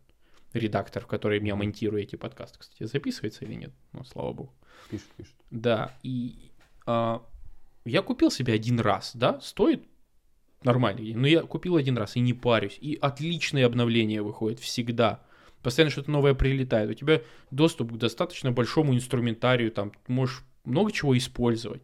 редактор, 0.53 1.05
в 1.05 1.07
который 1.07 1.43
я 1.43 1.57
монтирую 1.57 2.03
эти 2.03 2.17
подкасты. 2.17 2.59
Кстати, 2.59 2.85
записывается 2.87 3.47
или 3.47 3.55
нет? 3.55 3.73
Ну, 3.93 4.05
слава 4.05 4.35
богу. 4.35 4.53
Пишет, 4.91 5.07
пишет. 5.17 5.33
Да, 5.51 5.97
и 6.03 6.51
а, 6.85 7.25
я 7.87 8.03
купил 8.03 8.31
себе 8.31 8.53
один 8.53 8.79
раз, 8.79 9.13
да, 9.15 9.41
стоит 9.41 9.87
нормально, 10.65 11.01
но 11.19 11.27
я 11.27 11.45
купил 11.45 11.77
один 11.77 11.97
раз 11.97 12.17
и 12.17 12.21
не 12.21 12.35
парюсь, 12.35 12.77
и 12.79 12.99
отличные 13.01 13.65
обновления 13.65 14.21
выходят 14.21 14.61
всегда. 14.61 15.23
Постоянно 15.63 15.91
что-то 15.91 16.11
новое 16.11 16.35
прилетает. 16.35 16.91
У 16.91 16.93
тебя 16.95 17.23
доступ 17.51 17.91
к 17.91 17.97
достаточно 17.97 18.53
большому 18.53 18.95
инструментарию, 18.95 19.73
там 19.73 19.93
можешь 20.09 20.45
много 20.65 20.93
чего 20.93 21.17
использовать. 21.17 21.83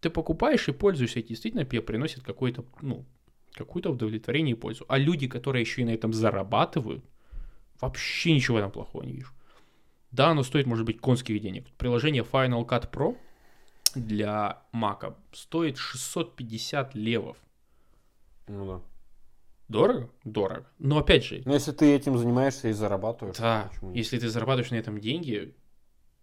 Ты 0.00 0.10
покупаешь 0.10 0.68
и 0.68 0.72
пользуешься, 0.72 1.20
и 1.20 1.22
действительно 1.22 1.64
тебе 1.64 1.82
приносит 1.82 2.22
какое-то, 2.22 2.64
ну, 2.82 3.04
какое-то 3.52 3.90
удовлетворение 3.90 4.54
и 4.54 4.58
пользу. 4.58 4.84
А 4.88 4.98
люди, 4.98 5.26
которые 5.26 5.62
еще 5.62 5.82
и 5.82 5.84
на 5.84 5.90
этом 5.90 6.12
зарабатывают, 6.12 7.04
вообще 7.80 8.32
ничего 8.32 8.58
этом 8.58 8.70
плохого 8.70 9.02
не 9.02 9.14
вижу. 9.14 9.32
Да, 10.10 10.28
оно 10.28 10.42
стоит, 10.42 10.66
может 10.66 10.86
быть, 10.86 11.00
конских 11.00 11.40
денег. 11.40 11.68
Приложение 11.76 12.22
Final 12.22 12.66
Cut 12.66 12.90
Pro 12.90 13.16
для 13.94 14.62
Mac 14.72 15.14
стоит 15.32 15.76
650 15.76 16.94
левов. 16.94 17.36
Ну 18.46 18.66
да. 18.66 18.80
Дорого? 19.68 20.10
Дорого. 20.24 20.66
Но 20.78 20.98
опять 20.98 21.24
же, 21.24 21.42
Но 21.44 21.52
если 21.52 21.72
ты 21.72 21.94
этим 21.94 22.16
занимаешься 22.16 22.68
и 22.68 22.72
зарабатываешь, 22.72 23.36
да, 23.36 23.70
если 23.92 24.18
ты 24.18 24.28
зарабатываешь 24.28 24.70
на 24.70 24.76
этом 24.76 24.98
деньги, 24.98 25.54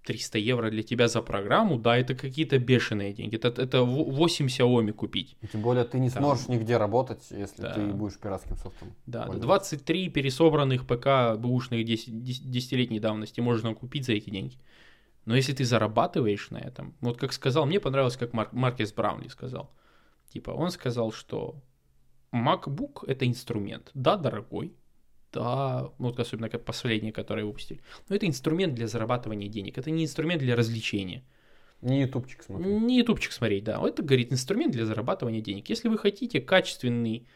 300 0.05 0.37
евро 0.37 0.69
для 0.69 0.83
тебя 0.83 1.07
за 1.07 1.21
программу, 1.21 1.77
да, 1.79 1.97
это 1.97 2.15
какие-то 2.15 2.59
бешеные 2.59 3.11
деньги. 3.13 3.35
Это, 3.35 3.61
это 3.61 3.81
во- 3.83 4.03
8 4.03 4.47
Xiaomi 4.47 4.91
купить. 4.93 5.35
И 5.41 5.47
Тем 5.47 5.61
более 5.61 5.83
ты 5.83 5.99
не 5.99 6.09
Там- 6.09 6.23
сможешь 6.23 6.47
нигде 6.47 6.77
работать, 6.77 7.25
если 7.31 7.61
Да. 7.63 7.73
ты 7.73 7.81
будешь 7.87 8.17
пиратским 8.19 8.55
софтом. 8.57 8.89
Да, 9.07 9.19
да, 9.19 9.25
пользоваться. 9.27 9.47
23 9.47 10.09
пересобранных 10.09 10.85
ПК 10.85 11.35
бэушных 11.37 11.83
10 11.85 12.13
10-летней 12.13 12.99
давности 12.99 13.41
можно 13.41 13.73
купить 13.75 14.05
за 14.05 14.13
эти 14.13 14.29
деньги. 14.29 14.57
Но 15.25 15.35
если 15.35 15.53
ты 15.53 15.65
зарабатываешь 15.65 16.51
на 16.51 16.57
этом, 16.59 16.93
вот 17.01 17.17
как 17.17 17.33
сказал, 17.33 17.65
мне 17.65 17.79
понравилось, 17.79 18.15
как 18.17 18.33
Мар- 18.33 18.49
Маркес 18.51 18.93
Браунли 18.93 19.27
сказал. 19.29 19.71
Типа, 20.29 20.51
он 20.51 20.69
сказал, 20.69 21.11
что 21.11 21.55
MacBook 22.31 23.05
это 23.07 23.25
инструмент. 23.25 23.89
Да, 23.93 24.17
дорогой. 24.17 24.73
Да, 25.35 25.91
ну, 25.99 26.07
вот 26.07 26.19
особенно 26.19 26.49
как 26.49 26.63
последние, 26.63 27.11
которые 27.11 27.45
выпустили. 27.45 27.81
Но 28.07 28.15
это 28.15 28.25
инструмент 28.25 28.73
для 28.73 28.87
зарабатывания 28.87 29.49
денег. 29.49 29.77
Это 29.77 29.91
не 29.91 30.05
инструмент 30.05 30.41
для 30.41 30.55
развлечения. 30.55 31.23
Не 31.81 32.01
ютубчик 32.01 32.41
смотри. 32.41 32.65
Не 32.65 32.99
ютубчик 32.99 33.33
смотреть, 33.33 33.65
да. 33.65 33.81
Это, 33.85 34.01
говорит, 34.01 34.31
инструмент 34.31 34.71
для 34.71 34.85
зарабатывания 34.85 35.41
денег. 35.41 35.69
Если 35.69 35.89
вы 35.89 35.97
хотите 35.97 36.39
качественный 36.39 37.27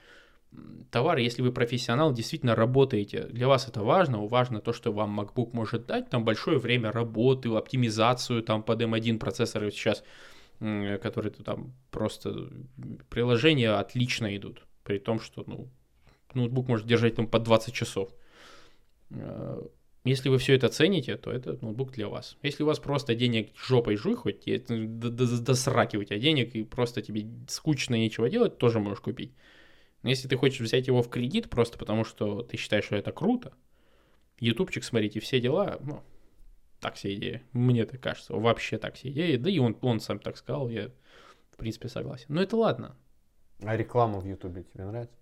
товар, 0.91 1.18
если 1.18 1.41
вы 1.41 1.51
профессионал, 1.51 2.13
действительно 2.13 2.56
работаете, 2.56 3.25
для 3.25 3.48
вас 3.48 3.68
это 3.68 3.84
важно, 3.84 4.25
важно 4.25 4.62
то, 4.62 4.72
что 4.74 4.91
вам 4.91 5.20
MacBook 5.20 5.50
может 5.53 5.86
дать, 5.86 6.10
там 6.10 6.24
большое 6.24 6.58
время 6.58 6.91
работы, 6.91 7.50
оптимизацию 7.50 8.41
там 8.44 8.63
под 8.63 8.82
M1 8.82 9.20
процессоры 9.20 9.72
сейчас, 9.72 10.03
м, 10.62 10.98
которые 11.00 11.32
то 11.34 11.44
там 11.44 11.74
просто 11.91 12.50
приложения 13.10 13.72
отлично 13.72 14.36
идут, 14.38 14.65
при 14.84 15.00
том, 15.00 15.20
что, 15.20 15.44
ну, 15.46 15.70
ноутбук 16.33 16.67
может 16.67 16.88
держать 16.88 17.15
там 17.15 17.27
по 17.27 17.39
20 17.39 17.74
часов. 17.74 18.09
Э, 19.12 19.62
Если 20.05 20.29
вы 20.29 20.38
все 20.38 20.55
это 20.55 20.69
цените, 20.69 21.17
то 21.17 21.31
это 21.31 21.57
ноутбук 21.62 21.91
для 21.91 22.07
вас. 22.07 22.38
Если 22.41 22.63
у 22.63 22.67
вас 22.67 22.79
просто 22.79 23.15
денег 23.15 23.51
жопой 23.55 23.95
жуй 23.95 24.15
хоть, 24.15 24.45
до, 24.67 25.55
сраки 25.55 25.98
у 25.98 26.03
тебя 26.03 26.19
денег, 26.19 26.55
и 26.55 26.63
просто 26.63 27.01
тебе 27.01 27.27
скучно 27.48 27.95
нечего 27.95 28.29
делать, 28.29 28.57
тоже 28.57 28.79
можешь 28.79 29.01
купить. 29.01 29.33
Но 30.03 30.09
если 30.09 30.27
ты 30.27 30.38
хочешь 30.38 30.62
взять 30.62 30.88
его 30.88 31.01
в 31.01 31.09
кредит 31.09 31.50
просто 31.50 31.77
потому, 31.77 32.05
что 32.05 32.41
ты 32.41 32.57
считаешь, 32.57 32.86
что 32.86 32.95
это 32.95 33.12
круто, 33.12 33.53
ютубчик 34.39 34.83
смотреть 34.83 35.17
и 35.17 35.19
все 35.19 35.41
дела, 35.41 35.77
ну, 35.81 36.01
так 36.79 36.98
себе 36.98 37.15
идея. 37.15 37.43
Мне 37.51 37.86
так 37.86 38.00
кажется. 38.00 38.33
Вообще 38.33 38.77
так 38.77 38.95
себе 38.98 39.12
идея. 39.12 39.38
Да 39.38 39.50
и 39.50 39.59
он, 39.59 39.77
он 39.81 40.00
сам 40.00 40.19
так 40.19 40.38
сказал, 40.38 40.69
я 40.69 40.89
в 41.51 41.57
принципе 41.57 41.89
согласен. 41.89 42.27
Но 42.29 42.41
это 42.41 42.55
ладно. 42.55 42.95
А 43.62 43.75
реклама 43.75 44.19
в 44.19 44.25
ютубе 44.25 44.63
тебе 44.63 44.86
нравится? 44.86 45.15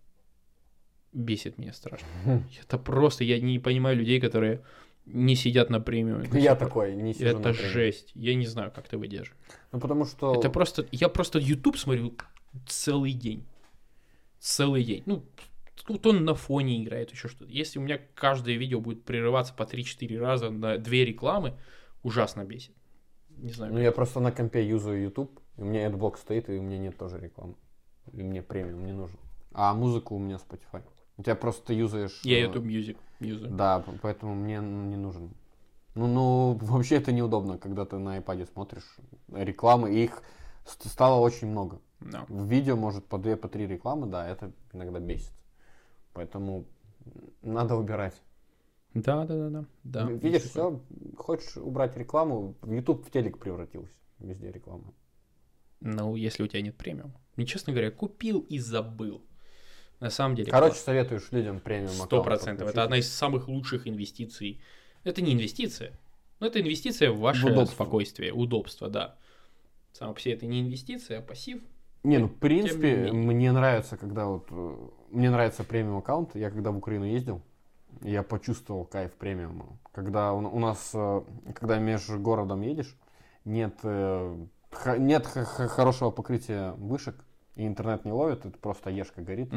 Бесит 1.18 1.58
меня 1.58 1.74
страшно. 1.74 2.08
Это 2.62 2.78
просто, 2.78 3.24
я 3.24 3.40
не 3.40 3.58
понимаю 3.58 3.98
людей, 3.98 4.22
которые 4.22 4.62
не 5.08 5.36
сидят 5.36 5.72
на 5.72 5.80
премиуме. 5.80 6.30
Я 6.40 6.56
такой, 6.56 6.96
не 6.96 7.14
сижу 7.14 7.30
Это 7.30 7.40
на 7.40 7.54
жесть. 7.54 8.12
Я 8.14 8.36
не 8.36 8.46
знаю, 8.46 8.72
как 8.72 8.88
ты 8.88 9.00
выдерживаешь. 9.00 9.36
Ну 9.72 9.80
потому 9.80 10.06
что... 10.06 10.36
Это 10.36 10.52
просто, 10.52 10.86
я 10.92 11.10
просто 11.10 11.40
YouTube 11.40 11.78
смотрю 11.78 12.14
целый 12.68 13.14
день. 13.14 13.48
Целый 14.40 14.84
день. 14.84 15.02
Ну, 15.08 15.26
вот 15.88 16.06
он 16.06 16.24
на 16.24 16.36
фоне 16.36 16.84
играет, 16.84 17.12
еще 17.12 17.30
что-то. 17.30 17.52
Если 17.52 17.80
у 17.80 17.82
меня 17.82 18.00
каждое 18.14 18.56
видео 18.56 18.80
будет 18.80 19.04
прерываться 19.04 19.56
по 19.56 19.64
3-4 19.64 20.20
раза 20.20 20.52
на 20.52 20.78
две 20.78 21.04
рекламы, 21.04 21.56
ужасно 22.04 22.44
бесит. 22.44 22.76
Не 23.30 23.54
знаю. 23.54 23.74
Ну 23.74 23.80
я 23.80 23.92
просто 23.92 24.20
на 24.20 24.32
компе 24.32 24.68
юзаю 24.68 25.02
YouTube, 25.02 25.40
и 25.58 25.62
у 25.62 25.66
меня 25.66 25.88
AdBlock 25.88 26.18
стоит, 26.18 26.48
и 26.50 26.60
у 26.60 26.62
меня 26.62 26.78
нет 26.78 26.96
тоже 26.96 27.20
рекламы. 27.20 27.56
И 28.14 28.22
мне 28.22 28.44
премиум 28.44 28.86
не 28.86 28.94
нужен. 28.94 29.18
А 29.52 29.74
музыку 29.74 30.16
у 30.16 30.20
меня 30.20 30.36
Spotify. 30.36 30.84
У 31.18 31.24
тебя 31.24 31.36
просто 31.36 31.74
юзаешь... 31.74 32.22
Я 32.24 32.40
э, 32.40 32.42
YouTube 32.44 32.66
Music 32.66 32.98
юзаю. 33.20 33.54
Да, 33.54 33.84
поэтому 34.02 34.36
мне 34.36 34.58
не 34.60 34.98
нужен. 34.98 35.32
Ну, 35.96 36.06
ну, 36.08 36.58
вообще 36.62 36.98
это 36.98 37.12
неудобно, 37.12 37.58
когда 37.58 37.86
ты 37.86 37.98
на 37.98 38.20
iPad 38.20 38.48
смотришь 38.54 38.98
рекламы, 39.34 39.96
и 39.96 40.04
их 40.04 40.22
ст- 40.66 40.88
стало 40.88 41.20
очень 41.20 41.48
много. 41.48 41.80
Да. 42.00 42.26
В 42.30 42.46
видео 42.46 42.76
может 42.76 43.06
по 43.06 43.18
две, 43.18 43.36
по 43.36 43.48
три 43.48 43.66
рекламы, 43.66 44.06
да, 44.06 44.28
это 44.28 44.52
иногда 44.74 45.00
бесит. 45.00 45.34
Поэтому 46.14 46.66
надо 47.42 47.76
убирать. 47.76 48.22
Да, 48.94 49.26
да, 49.26 49.36
да, 49.36 49.50
да. 49.50 49.66
да. 49.84 50.12
Видишь, 50.12 50.44
все, 50.44 50.80
хочешь 51.18 51.58
убрать 51.58 51.98
рекламу, 51.98 52.56
YouTube 52.64 53.06
в 53.06 53.12
телек 53.12 53.40
превратился. 53.40 53.94
Везде 54.20 54.52
реклама. 54.52 54.94
Ну, 55.80 56.16
если 56.16 56.44
у 56.44 56.48
тебя 56.48 56.62
нет 56.62 56.76
премиума. 56.76 57.14
Мне, 57.36 57.46
честно 57.46 57.74
говоря, 57.74 57.92
купил 57.92 58.40
и 58.42 58.58
забыл. 58.58 59.24
На 60.00 60.10
самом 60.10 60.36
деле. 60.36 60.52
Короче, 60.52 60.76
советуешь 60.76 61.32
людям 61.32 61.60
премиум 61.60 61.90
Сто 61.90 62.22
процентов. 62.24 62.70
Это 62.70 62.84
одна 62.84 62.98
из 62.98 63.12
самых 63.12 63.48
лучших 63.48 63.88
инвестиций. 63.88 64.62
Это 65.04 65.22
не 65.22 65.34
инвестиция, 65.34 65.98
но 66.40 66.48
это 66.48 66.62
инвестиция 66.62 67.12
в 67.12 67.20
ваше 67.20 67.48
В 67.48 67.52
удобство. 67.52 67.76
спокойствие, 67.76 68.34
удобство, 68.34 68.90
да. 68.90 69.16
Само 69.94 70.14
по 70.14 70.20
себе 70.20 70.36
это 70.36 70.46
не 70.46 70.62
инвестиция, 70.62 71.20
а 71.20 71.22
пассив. 71.22 71.62
Не, 72.04 72.20
ну, 72.20 72.28
в 72.28 72.36
принципе, 72.36 73.10
не 73.10 73.18
мне 73.18 73.52
нравится, 73.52 73.98
когда 73.98 74.28
вот... 74.28 74.48
э, 74.52 74.76
Мне 75.10 75.30
нравится 75.32 75.64
премиум 75.64 75.98
аккаунт. 75.98 76.36
Я 76.36 76.52
когда 76.52 76.72
в 76.72 76.78
Украину 76.78 77.06
ездил, 77.06 77.42
я 78.02 78.22
почувствовал 78.22 78.86
кайф 78.86 79.14
премиума. 79.14 79.80
Когда 79.94 80.34
у, 80.34 80.40
у 80.40 80.60
нас, 80.60 80.92
э, 80.94 81.22
когда 81.56 81.80
между 81.80 82.20
городом 82.20 82.62
едешь, 82.62 82.96
нет, 83.46 83.74
э, 83.84 84.46
нет 85.00 85.26
хорошего 85.26 86.12
покрытия 86.12 86.74
вышек, 86.74 87.16
и 87.58 87.66
интернет 87.66 88.06
не 88.06 88.12
ловит, 88.12 88.46
это 88.46 88.58
просто 88.60 88.92
ешка 88.92 89.22
горит. 89.22 89.52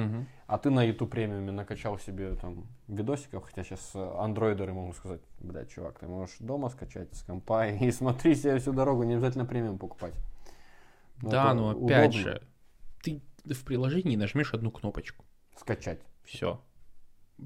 А 0.47 0.59
ты 0.59 0.71
на 0.71 0.83
YouTube 0.83 1.11
премиуме 1.11 1.53
накачал 1.53 1.99
себе 1.99 2.35
там 2.35 2.67
видосиков, 2.89 3.45
хотя 3.45 3.63
сейчас 3.63 3.93
андроидеры 3.95 4.73
могут 4.73 4.97
сказать, 4.97 5.21
блядь, 5.39 5.71
чувак, 5.71 5.99
ты 5.99 6.07
можешь 6.07 6.37
дома 6.41 6.71
скачать 6.71 7.15
с 7.15 7.23
компа 7.23 7.69
и 7.69 7.91
смотри 7.93 8.35
себе 8.35 8.59
всю 8.59 8.73
дорогу, 8.73 9.03
не 9.03 9.15
обязательно 9.15 9.45
премиум 9.45 9.79
покупать. 9.79 10.15
Ну, 11.21 11.29
да, 11.29 11.53
но 11.53 11.71
опять 11.71 12.15
удобно. 12.15 12.33
же, 12.33 12.43
ты 13.03 13.23
в 13.45 13.65
приложении 13.65 14.17
нажмешь 14.17 14.55
одну 14.55 14.71
кнопочку. 14.71 15.27
Скачать. 15.55 16.01
Все. 16.25 16.63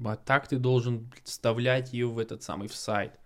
А 0.05 0.15
так 0.15 0.47
ты 0.47 0.57
должен 0.57 1.11
вставлять 1.25 1.91
ее 1.91 2.07
в 2.07 2.17
этот 2.17 2.43
самый 2.43 2.69
в 2.69 2.75
сайт, 2.75 3.19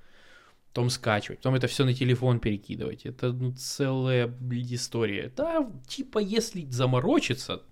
потом 0.69 0.89
скачивать, 0.89 1.39
потом 1.39 1.55
это 1.55 1.67
все 1.67 1.85
на 1.85 1.93
телефон 1.93 2.39
перекидывать. 2.39 3.05
Это 3.05 3.31
ну, 3.31 3.53
целая 3.53 4.27
блин, 4.27 4.67
история. 4.71 5.31
Да, 5.35 5.69
типа, 5.88 6.19
если 6.19 6.65
заморочиться, 6.69 7.63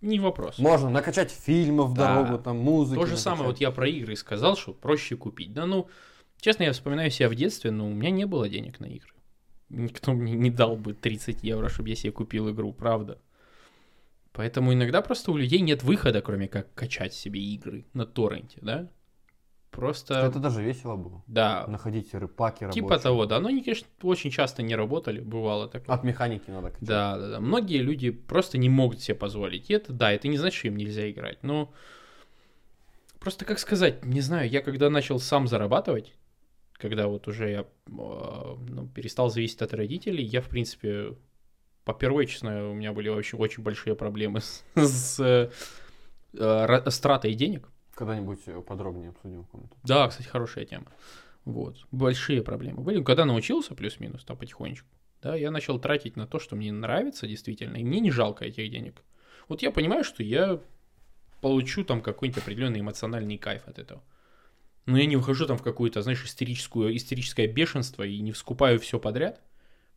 не 0.00 0.18
вопрос. 0.18 0.58
Можно 0.58 0.90
накачать 0.90 1.30
фильмов 1.30 1.90
в 1.90 1.94
Да. 1.94 2.22
дорогу, 2.22 2.42
там 2.42 2.58
музыки. 2.58 2.98
То 2.98 3.06
же 3.06 3.16
самое, 3.16 3.48
вот 3.48 3.60
я 3.60 3.70
про 3.70 3.88
игры 3.88 4.16
сказал, 4.16 4.56
что 4.56 4.72
проще 4.72 5.16
купить. 5.16 5.52
Да 5.52 5.66
ну, 5.66 5.88
честно, 6.40 6.64
я 6.64 6.72
вспоминаю 6.72 7.10
себя 7.10 7.28
в 7.28 7.34
детстве, 7.34 7.70
но 7.70 7.86
у 7.86 7.92
меня 7.92 8.10
не 8.10 8.24
было 8.24 8.48
денег 8.48 8.80
на 8.80 8.86
игры. 8.86 9.12
Никто 9.68 10.12
мне 10.12 10.32
не 10.32 10.50
дал 10.50 10.76
бы 10.76 10.94
30 10.94 11.44
евро, 11.44 11.68
чтобы 11.68 11.90
я 11.90 11.94
себе 11.94 12.12
купил 12.12 12.50
игру, 12.50 12.72
правда. 12.72 13.18
Поэтому 14.32 14.72
иногда 14.72 15.02
просто 15.02 15.30
у 15.32 15.36
людей 15.36 15.60
нет 15.60 15.82
выхода, 15.82 16.22
кроме 16.22 16.48
как 16.48 16.72
качать 16.74 17.14
себе 17.14 17.40
игры 17.40 17.84
на 17.92 18.06
торренте, 18.06 18.58
да? 18.62 18.88
Просто, 19.70 20.14
Это 20.14 20.40
даже 20.40 20.62
весело 20.62 20.96
было. 20.96 21.22
да, 21.28 21.64
Находить 21.68 22.12
рыбаки 22.12 22.68
типа 22.70 22.88
рабочие. 22.88 22.98
того, 22.98 23.26
да. 23.26 23.38
Но 23.38 23.48
они, 23.48 23.62
конечно, 23.62 23.86
очень 24.02 24.30
часто 24.30 24.62
не 24.62 24.74
работали, 24.74 25.20
бывало 25.20 25.68
такое. 25.68 25.94
От 25.94 26.02
механики 26.02 26.50
надо 26.50 26.70
качать. 26.70 26.88
Да, 26.88 27.16
да, 27.18 27.28
да. 27.28 27.40
Многие 27.40 27.78
люди 27.78 28.10
просто 28.10 28.58
не 28.58 28.68
могут 28.68 29.00
себе 29.00 29.14
позволить. 29.14 29.70
И 29.70 29.74
это, 29.74 29.92
да, 29.92 30.10
это 30.12 30.26
не 30.26 30.38
значит, 30.38 30.58
что 30.58 30.68
им 30.68 30.76
нельзя 30.76 31.08
играть. 31.10 31.42
Но 31.44 31.72
просто 33.20 33.44
как 33.44 33.58
сказать, 33.58 34.04
не 34.04 34.20
знаю, 34.20 34.48
я 34.50 34.60
когда 34.60 34.90
начал 34.90 35.20
сам 35.20 35.46
зарабатывать, 35.46 36.14
когда 36.72 37.06
вот 37.06 37.28
уже 37.28 37.50
я 37.50 37.60
э, 37.60 37.64
ну, 37.86 38.88
перестал 38.94 39.30
зависеть 39.30 39.62
от 39.62 39.72
родителей, 39.74 40.24
я, 40.24 40.40
в 40.40 40.48
принципе, 40.48 41.14
по 41.84 41.94
первой, 41.94 42.26
честно, 42.26 42.70
у 42.70 42.74
меня 42.74 42.92
были 42.92 43.08
очень, 43.08 43.38
очень 43.38 43.62
большие 43.62 43.94
проблемы 43.94 44.40
с, 44.40 44.64
с, 44.74 45.20
э, 45.20 45.50
э, 46.32 46.36
ра- 46.38 46.90
с 46.90 46.98
тратой 46.98 47.34
денег. 47.34 47.68
Когда-нибудь 48.00 48.40
э, 48.46 48.62
подробнее 48.62 49.10
обсудим 49.10 49.44
комнату. 49.44 49.76
Да, 49.82 50.08
кстати, 50.08 50.26
хорошая 50.26 50.64
тема. 50.64 50.86
Вот. 51.44 51.76
Большие 51.90 52.42
проблемы 52.42 52.82
были. 52.82 53.02
Когда 53.02 53.26
научился 53.26 53.74
плюс-минус, 53.74 54.24
там 54.24 54.38
потихонечку, 54.38 54.88
да, 55.20 55.36
я 55.36 55.50
начал 55.50 55.78
тратить 55.78 56.16
на 56.16 56.26
то, 56.26 56.38
что 56.38 56.56
мне 56.56 56.72
нравится 56.72 57.26
действительно, 57.26 57.76
и 57.76 57.84
мне 57.84 58.00
не 58.00 58.10
жалко 58.10 58.46
этих 58.46 58.70
денег. 58.70 59.02
Вот 59.48 59.60
я 59.60 59.70
понимаю, 59.70 60.02
что 60.02 60.22
я 60.22 60.62
получу 61.42 61.84
там 61.84 62.00
какой-нибудь 62.00 62.42
определенный 62.42 62.80
эмоциональный 62.80 63.36
кайф 63.36 63.68
от 63.68 63.78
этого. 63.78 64.02
Но 64.86 64.96
я 64.96 65.04
не 65.04 65.16
выхожу 65.16 65.44
там 65.44 65.58
в 65.58 65.62
какую-то, 65.62 66.00
знаешь, 66.00 66.24
истерическую, 66.24 66.96
истерическое 66.96 67.48
бешенство 67.48 68.02
и 68.02 68.18
не 68.20 68.32
вскупаю 68.32 68.80
все 68.80 68.98
подряд. 68.98 69.42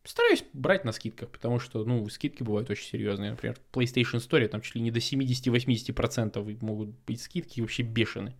Стараюсь 0.04 0.44
брать 0.52 0.84
на 0.84 0.92
скидках, 0.92 1.30
потому 1.30 1.58
что, 1.58 1.82
ну, 1.84 2.06
скидки 2.10 2.42
бывают 2.42 2.68
очень 2.68 2.86
серьезные. 2.86 3.30
Например, 3.30 3.56
в 3.56 3.76
PlayStation 3.76 4.18
Store 4.18 4.46
там 4.48 4.60
чуть 4.60 4.74
ли 4.74 4.82
не 4.82 4.90
до 4.90 5.00
70-80% 5.00 6.62
могут 6.62 6.90
быть 7.06 7.22
скидки 7.22 7.62
вообще 7.62 7.82
бешеные. 7.82 8.36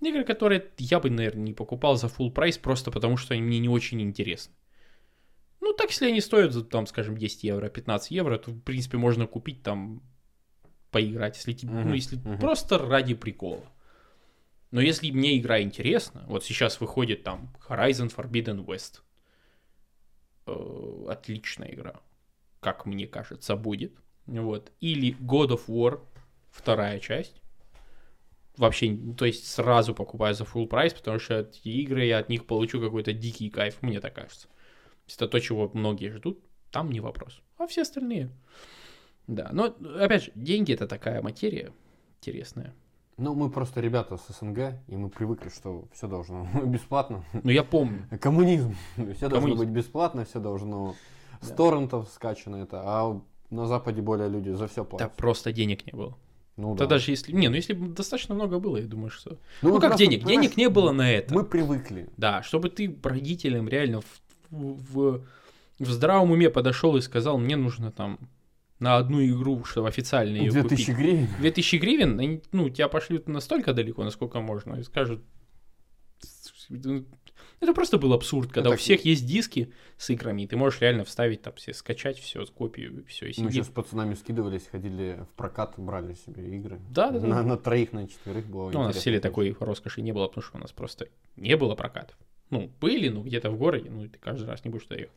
Игры, 0.00 0.24
которые 0.24 0.66
я 0.78 0.98
бы, 0.98 1.08
наверное, 1.08 1.44
не 1.44 1.54
покупал 1.54 1.96
за 1.96 2.08
full 2.08 2.32
прайс, 2.32 2.58
просто 2.58 2.90
потому 2.90 3.16
что 3.16 3.34
они 3.34 3.42
мне 3.42 3.60
не 3.60 3.68
очень 3.68 4.02
интересны. 4.02 4.52
Ну, 5.60 5.72
так, 5.72 5.90
если 5.90 6.08
они 6.08 6.20
стоят, 6.20 6.68
там, 6.70 6.86
скажем, 6.86 7.16
10 7.16 7.44
евро, 7.44 7.68
15 7.68 8.10
евро, 8.10 8.36
то, 8.36 8.50
в 8.50 8.60
принципе, 8.60 8.98
можно 8.98 9.26
купить 9.26 9.62
там, 9.62 10.02
поиграть, 10.90 11.36
если, 11.36 11.52
тебе- 11.52 11.72
ну, 11.72 11.94
если 11.94 12.16
мгм. 12.16 12.38
просто 12.38 12.78
ради 12.78 13.14
прикола. 13.14 13.64
Но 14.72 14.80
если 14.80 15.10
мне 15.10 15.38
игра 15.38 15.62
интересна, 15.62 16.24
вот 16.26 16.44
сейчас 16.44 16.80
выходит 16.80 17.22
там 17.22 17.54
Horizon 17.68 18.14
Forbidden 18.14 18.64
West. 18.64 19.02
Э, 20.46 21.06
Отличная 21.08 21.72
игра, 21.72 22.00
как 22.60 22.86
мне 22.86 23.06
кажется, 23.06 23.56
будет. 23.56 23.92
Вот. 24.26 24.72
Или 24.80 25.16
God 25.18 25.50
of 25.50 25.66
War, 25.66 26.00
вторая 26.50 26.98
часть. 27.00 27.40
Вообще, 28.56 28.96
то 29.18 29.26
есть 29.26 29.46
сразу 29.46 29.94
покупаю 29.94 30.34
за 30.34 30.44
full 30.44 30.66
прайс, 30.66 30.94
потому 30.94 31.18
что 31.18 31.40
эти 31.40 31.68
игры 31.68 32.06
я 32.06 32.18
от 32.18 32.30
них 32.30 32.46
получу 32.46 32.80
какой-то 32.80 33.12
дикий 33.12 33.50
кайф, 33.50 33.82
мне 33.82 34.00
так 34.00 34.14
кажется. 34.14 34.48
Это 35.14 35.28
то, 35.28 35.38
чего 35.40 35.70
многие 35.74 36.10
ждут, 36.10 36.42
там 36.70 36.90
не 36.90 37.00
вопрос. 37.00 37.42
А 37.58 37.66
все 37.66 37.82
остальные. 37.82 38.30
Да, 39.26 39.50
но 39.52 39.76
опять 40.00 40.24
же, 40.24 40.32
деньги 40.34 40.72
это 40.72 40.86
такая 40.86 41.20
материя 41.20 41.72
интересная. 42.18 42.74
Ну, 43.18 43.34
мы 43.34 43.48
просто 43.48 43.80
ребята 43.80 44.18
с 44.18 44.28
СНГ, 44.38 44.74
и 44.88 44.96
мы 44.96 45.08
привыкли, 45.08 45.48
что 45.48 45.86
все 45.94 46.06
должно 46.06 46.46
бесплатно. 46.64 47.24
Но 47.42 47.50
я 47.50 47.64
помню. 47.64 48.06
Коммунизм. 48.20 48.76
Все 49.16 49.28
должно 49.28 49.54
быть 49.56 49.68
бесплатно, 49.70 50.24
все 50.26 50.38
должно 50.38 50.94
с 51.40 51.48
Да. 51.48 51.54
торрентов 51.54 52.08
скачано 52.10 52.56
это, 52.56 52.82
а 52.84 53.20
на 53.50 53.66
Западе 53.66 54.02
более 54.02 54.28
люди 54.28 54.50
за 54.50 54.66
все 54.68 54.82
Да 54.84 54.90
платят. 54.90 55.16
просто 55.16 55.52
денег 55.52 55.86
не 55.86 55.92
было. 55.92 56.14
Ну, 56.56 56.74
Да 56.74 56.84
да. 56.84 56.90
даже 56.90 57.10
если... 57.10 57.32
Не, 57.32 57.48
ну 57.48 57.54
если 57.56 57.72
бы 57.74 57.88
достаточно 57.88 58.34
много 58.34 58.58
было, 58.58 58.76
я 58.78 58.86
думаю, 58.86 59.10
что... 59.10 59.38
Ну, 59.62 59.70
Ну, 59.70 59.80
как 59.80 59.90
просто, 59.90 59.98
денег? 60.06 60.24
Денег 60.24 60.56
не 60.56 60.68
было 60.68 60.92
на 60.92 61.10
это. 61.10 61.32
Мы 61.34 61.44
привыкли. 61.44 62.08
Да, 62.16 62.42
чтобы 62.42 62.68
ты 62.70 62.94
родителям 63.02 63.68
реально 63.68 64.00
в, 64.00 64.04
в, 64.50 65.22
в 65.78 65.90
здравом 65.90 66.30
уме 66.32 66.48
подошел 66.50 66.96
и 66.96 67.00
сказал, 67.02 67.38
мне 67.38 67.56
нужно 67.56 67.92
там 67.92 68.18
на 68.78 68.96
одну 68.96 69.24
игру, 69.24 69.64
чтобы 69.64 69.88
официально 69.88 70.36
ее 70.36 70.50
2000 70.50 70.92
купить. 70.92 70.96
гривен. 70.96 71.28
2000 71.40 71.76
гривен, 71.76 72.20
они, 72.20 72.42
ну, 72.52 72.68
тебя 72.68 72.88
пошлют 72.88 73.28
настолько 73.28 73.72
далеко, 73.72 74.04
насколько 74.04 74.40
можно, 74.40 74.76
и 74.76 74.82
скажут... 74.82 75.22
Это 77.58 77.72
просто 77.72 77.96
был 77.96 78.12
абсурд, 78.12 78.52
когда 78.52 78.68
Это 78.68 78.74
у 78.74 78.78
всех 78.78 79.06
есть 79.06 79.26
диски 79.26 79.72
с 79.96 80.10
играми, 80.10 80.42
и 80.42 80.46
ты 80.46 80.56
можешь 80.56 80.80
реально 80.82 81.04
вставить 81.04 81.40
там 81.40 81.54
все, 81.54 81.72
скачать 81.72 82.18
все, 82.18 82.44
копию, 82.44 83.04
все, 83.08 83.26
и 83.26 83.28
Мы 83.28 83.34
сидеть. 83.34 83.52
сейчас 83.52 83.66
с 83.68 83.70
пацанами 83.70 84.12
скидывались, 84.12 84.66
ходили 84.66 85.24
в 85.30 85.34
прокат, 85.36 85.74
брали 85.78 86.12
себе 86.14 86.54
игры. 86.56 86.78
Да, 86.90 87.10
да, 87.10 87.20
да. 87.20 87.26
На, 87.26 87.42
на 87.42 87.56
троих, 87.56 87.92
на 87.92 88.06
четверых 88.06 88.46
было 88.46 88.70
Ну, 88.72 88.80
у 88.80 88.82
нас 88.82 88.96
в 88.96 89.00
селе 89.00 89.20
такой 89.20 89.56
роскоши 89.58 90.02
не 90.02 90.12
было, 90.12 90.28
потому 90.28 90.44
что 90.44 90.58
у 90.58 90.60
нас 90.60 90.72
просто 90.72 91.08
не 91.36 91.56
было 91.56 91.74
прокатов. 91.74 92.18
Ну, 92.50 92.70
были, 92.80 93.08
ну, 93.08 93.22
где-то 93.22 93.50
в 93.50 93.56
городе, 93.56 93.90
ну, 93.90 94.04
и 94.04 94.08
ты 94.08 94.18
каждый 94.18 94.46
раз 94.46 94.62
не 94.64 94.70
будешь 94.70 94.84
туда 94.84 95.00
ехать. 95.00 95.16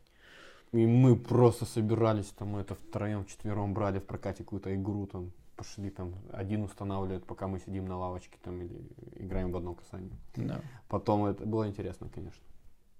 И 0.72 0.86
мы 0.86 1.16
просто 1.16 1.64
собирались, 1.64 2.28
там, 2.28 2.56
это 2.56 2.74
втроем, 2.74 3.24
вчетвером 3.24 3.74
брали 3.74 3.98
в 3.98 4.04
прокате 4.06 4.44
какую-то 4.44 4.72
игру, 4.76 5.06
там, 5.06 5.32
пошли 5.56 5.90
там, 5.90 6.14
один 6.32 6.62
устанавливает, 6.62 7.26
пока 7.26 7.48
мы 7.48 7.58
сидим 7.58 7.86
на 7.86 7.98
лавочке, 7.98 8.38
там, 8.42 8.62
или 8.62 8.88
играем 9.16 9.50
в 9.50 9.56
одно 9.56 9.74
касание. 9.74 10.16
Да. 10.36 10.60
Потом 10.88 11.24
это 11.24 11.44
было 11.44 11.66
интересно, 11.68 12.08
конечно. 12.14 12.42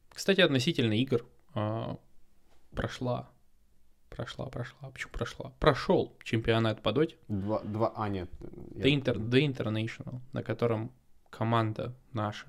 Кстати, 0.08 0.40
относительно 0.40 0.94
игр 0.94 1.24
а, 1.54 1.96
прошла, 2.74 3.30
прошла, 4.08 4.46
прошла, 4.46 4.90
почему 4.90 5.12
прошла? 5.12 5.52
Прошел 5.60 6.12
чемпионат 6.24 6.82
по 6.82 6.92
доте, 6.92 7.16
Два, 7.28 7.60
два, 7.60 7.92
а, 7.94 8.08
нет. 8.08 8.28
я- 8.74 8.84
The, 8.84 9.00
Inter, 9.00 9.14
The 9.16 9.46
International, 9.46 10.20
на 10.32 10.42
котором 10.42 10.90
команда 11.30 11.94
наша. 12.12 12.46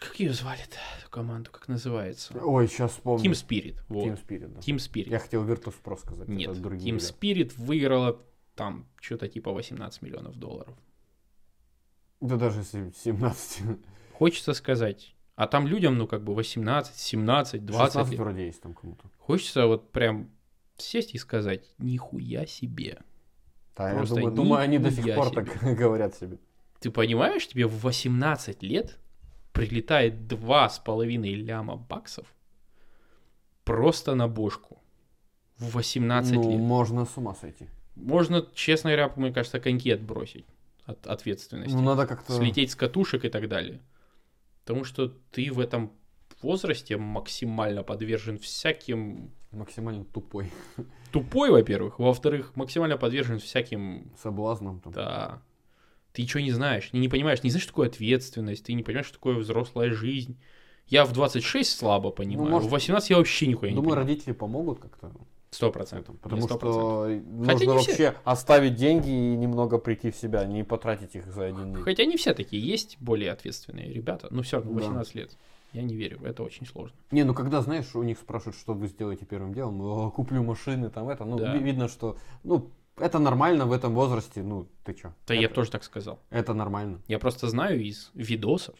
Как 0.00 0.18
ее 0.18 0.32
звали-то, 0.32 0.76
эту 0.98 1.10
команду, 1.10 1.50
как 1.50 1.68
называется? 1.68 2.36
Ой, 2.38 2.66
сейчас 2.68 2.92
вспомню. 2.92 3.30
Team 3.30 3.32
Spirit. 3.32 3.80
Вот. 3.88 4.06
Team 4.06 4.26
Spirit, 4.26 4.48
да. 4.48 4.60
Team 4.60 4.76
Spirit. 4.76 5.10
Я 5.10 5.18
хотел 5.18 5.44
Virtus.pro 5.44 5.96
сказать. 5.98 6.28
Нет, 6.28 6.50
Team. 6.50 6.96
Spirit 6.96 7.52
выиграла 7.56 8.20
там 8.54 8.86
что-то 9.00 9.28
типа 9.28 9.52
18 9.52 10.02
миллионов 10.02 10.36
долларов. 10.36 10.76
Да 12.20 12.36
даже 12.36 12.60
если 12.60 12.92
17. 13.04 13.62
Хочется 14.14 14.54
сказать, 14.54 15.14
а 15.36 15.46
там 15.46 15.66
людям, 15.66 15.98
ну, 15.98 16.06
как 16.06 16.22
бы 16.22 16.34
18, 16.34 16.94
17, 16.94 17.64
20 17.64 17.92
16 17.92 18.12
лет. 18.12 18.20
вроде 18.20 18.46
есть 18.46 18.62
там 18.62 18.74
кому-то. 18.74 19.10
Хочется 19.18 19.66
вот 19.66 19.90
прям 19.90 20.30
сесть 20.76 21.14
и 21.14 21.18
сказать, 21.18 21.74
нихуя 21.78 22.46
себе. 22.46 23.00
Да, 23.76 23.90
я 23.90 23.96
Просто 23.96 24.14
думаю, 24.16 24.34
думаю, 24.34 24.62
они 24.62 24.78
до 24.78 24.90
сих 24.90 25.14
пор 25.14 25.28
себе. 25.30 25.44
так 25.44 25.62
говорят 25.78 26.14
себе. 26.14 26.38
Ты 26.78 26.90
понимаешь, 26.90 27.46
тебе 27.48 27.66
в 27.66 27.80
18 27.82 28.62
лет 28.62 28.98
прилетает 29.54 30.14
2,5 30.14 31.34
ляма 31.36 31.76
баксов 31.76 32.26
просто 33.64 34.14
на 34.14 34.28
бошку. 34.28 34.78
В 35.58 35.76
18 35.76 36.34
ну, 36.34 36.50
лет. 36.50 36.60
можно 36.60 37.04
с 37.04 37.16
ума 37.16 37.34
сойти. 37.34 37.68
Можно, 37.94 38.44
честно 38.54 38.90
говоря, 38.90 39.12
мне 39.16 39.32
кажется, 39.32 39.60
коньки 39.60 39.90
отбросить 39.90 40.44
от 40.84 41.06
ответственности. 41.06 41.74
Ну, 41.74 41.82
надо 41.82 42.06
как-то... 42.06 42.32
слететь 42.32 42.72
с 42.72 42.74
катушек 42.74 43.24
и 43.24 43.28
так 43.28 43.48
далее. 43.48 43.80
Потому 44.64 44.84
что 44.84 45.08
ты 45.30 45.52
в 45.52 45.60
этом 45.60 45.92
возрасте 46.42 46.96
максимально 46.96 47.84
подвержен 47.84 48.38
всяким... 48.38 49.30
Максимально 49.52 50.04
тупой. 50.04 50.50
Тупой, 51.12 51.50
во-первых. 51.50 52.00
Во-вторых, 52.00 52.56
максимально 52.56 52.96
подвержен 52.96 53.38
всяким... 53.38 54.10
Соблазном 54.20 54.80
там. 54.80 54.92
Да. 54.92 55.42
Ты 56.14 56.22
ничего 56.22 56.40
не 56.40 56.52
знаешь, 56.52 56.92
не, 56.92 57.00
не 57.00 57.08
понимаешь, 57.08 57.42
не 57.42 57.50
знаешь, 57.50 57.64
что 57.64 57.72
такое 57.72 57.88
ответственность, 57.88 58.64
ты 58.64 58.72
не 58.72 58.84
понимаешь, 58.84 59.06
что 59.06 59.14
такое 59.16 59.34
взрослая 59.36 59.90
жизнь. 59.92 60.38
Я 60.86 61.04
в 61.04 61.12
26 61.12 61.76
слабо 61.76 62.10
понимаю, 62.10 62.48
может, 62.50 62.68
в 62.68 62.72
18 62.72 63.10
я 63.10 63.16
вообще 63.16 63.48
нихуя 63.48 63.70
не 63.72 63.74
Думаю, 63.76 63.90
понимаю. 63.96 64.06
родители 64.08 64.32
помогут 64.32 64.78
как-то. 64.78 65.10
Сто 65.50 65.72
процентов. 65.72 66.16
Потому 66.20 66.42
Сто 66.42 66.50
что 66.50 66.58
процентов. 66.58 67.32
нужно 67.32 67.52
Хотя 67.52 67.64
не 67.66 67.78
все. 67.78 67.90
вообще 67.90 68.14
оставить 68.24 68.74
деньги 68.76 69.08
и 69.08 69.36
немного 69.36 69.78
прийти 69.78 70.10
в 70.12 70.16
себя, 70.16 70.44
не 70.44 70.62
потратить 70.62 71.16
их 71.16 71.26
за 71.32 71.46
один 71.46 71.72
день. 71.74 71.82
Хотя 71.82 72.04
не 72.04 72.16
все 72.16 72.32
такие 72.32 72.64
есть 72.64 72.96
более 73.00 73.32
ответственные 73.32 73.92
ребята, 73.92 74.28
но 74.30 74.42
все 74.42 74.58
равно 74.58 74.70
Да. 74.72 74.76
18 74.80 75.14
лет. 75.16 75.36
Я 75.72 75.82
не 75.82 75.94
верю, 75.96 76.20
это 76.22 76.44
очень 76.44 76.66
сложно. 76.66 76.96
Не, 77.10 77.24
ну 77.24 77.34
когда, 77.34 77.60
знаешь, 77.60 77.92
у 77.96 78.02
них 78.04 78.18
спрашивают, 78.18 78.56
что 78.56 78.74
вы 78.74 78.86
сделаете 78.86 79.24
первым 79.26 79.52
делом, 79.52 79.80
«О, 79.82 80.10
куплю 80.12 80.44
машины, 80.44 80.90
там 80.90 81.08
это, 81.08 81.24
ну, 81.24 81.36
Да. 81.38 81.52
ви- 81.56 81.64
видно, 81.64 81.88
что, 81.88 82.16
ну, 82.44 82.70
Это 82.96 83.18
нормально 83.18 83.66
в 83.66 83.72
этом 83.72 83.94
возрасте, 83.94 84.42
ну, 84.42 84.68
ты 84.84 84.94
чё? 84.94 85.12
Да 85.26 85.34
это, 85.34 85.42
я 85.42 85.48
тоже 85.48 85.70
так 85.70 85.82
сказал. 85.84 86.20
Это 86.30 86.54
нормально. 86.54 87.00
Я 87.08 87.18
просто 87.18 87.48
знаю 87.48 87.82
из 87.82 88.10
видосов, 88.14 88.76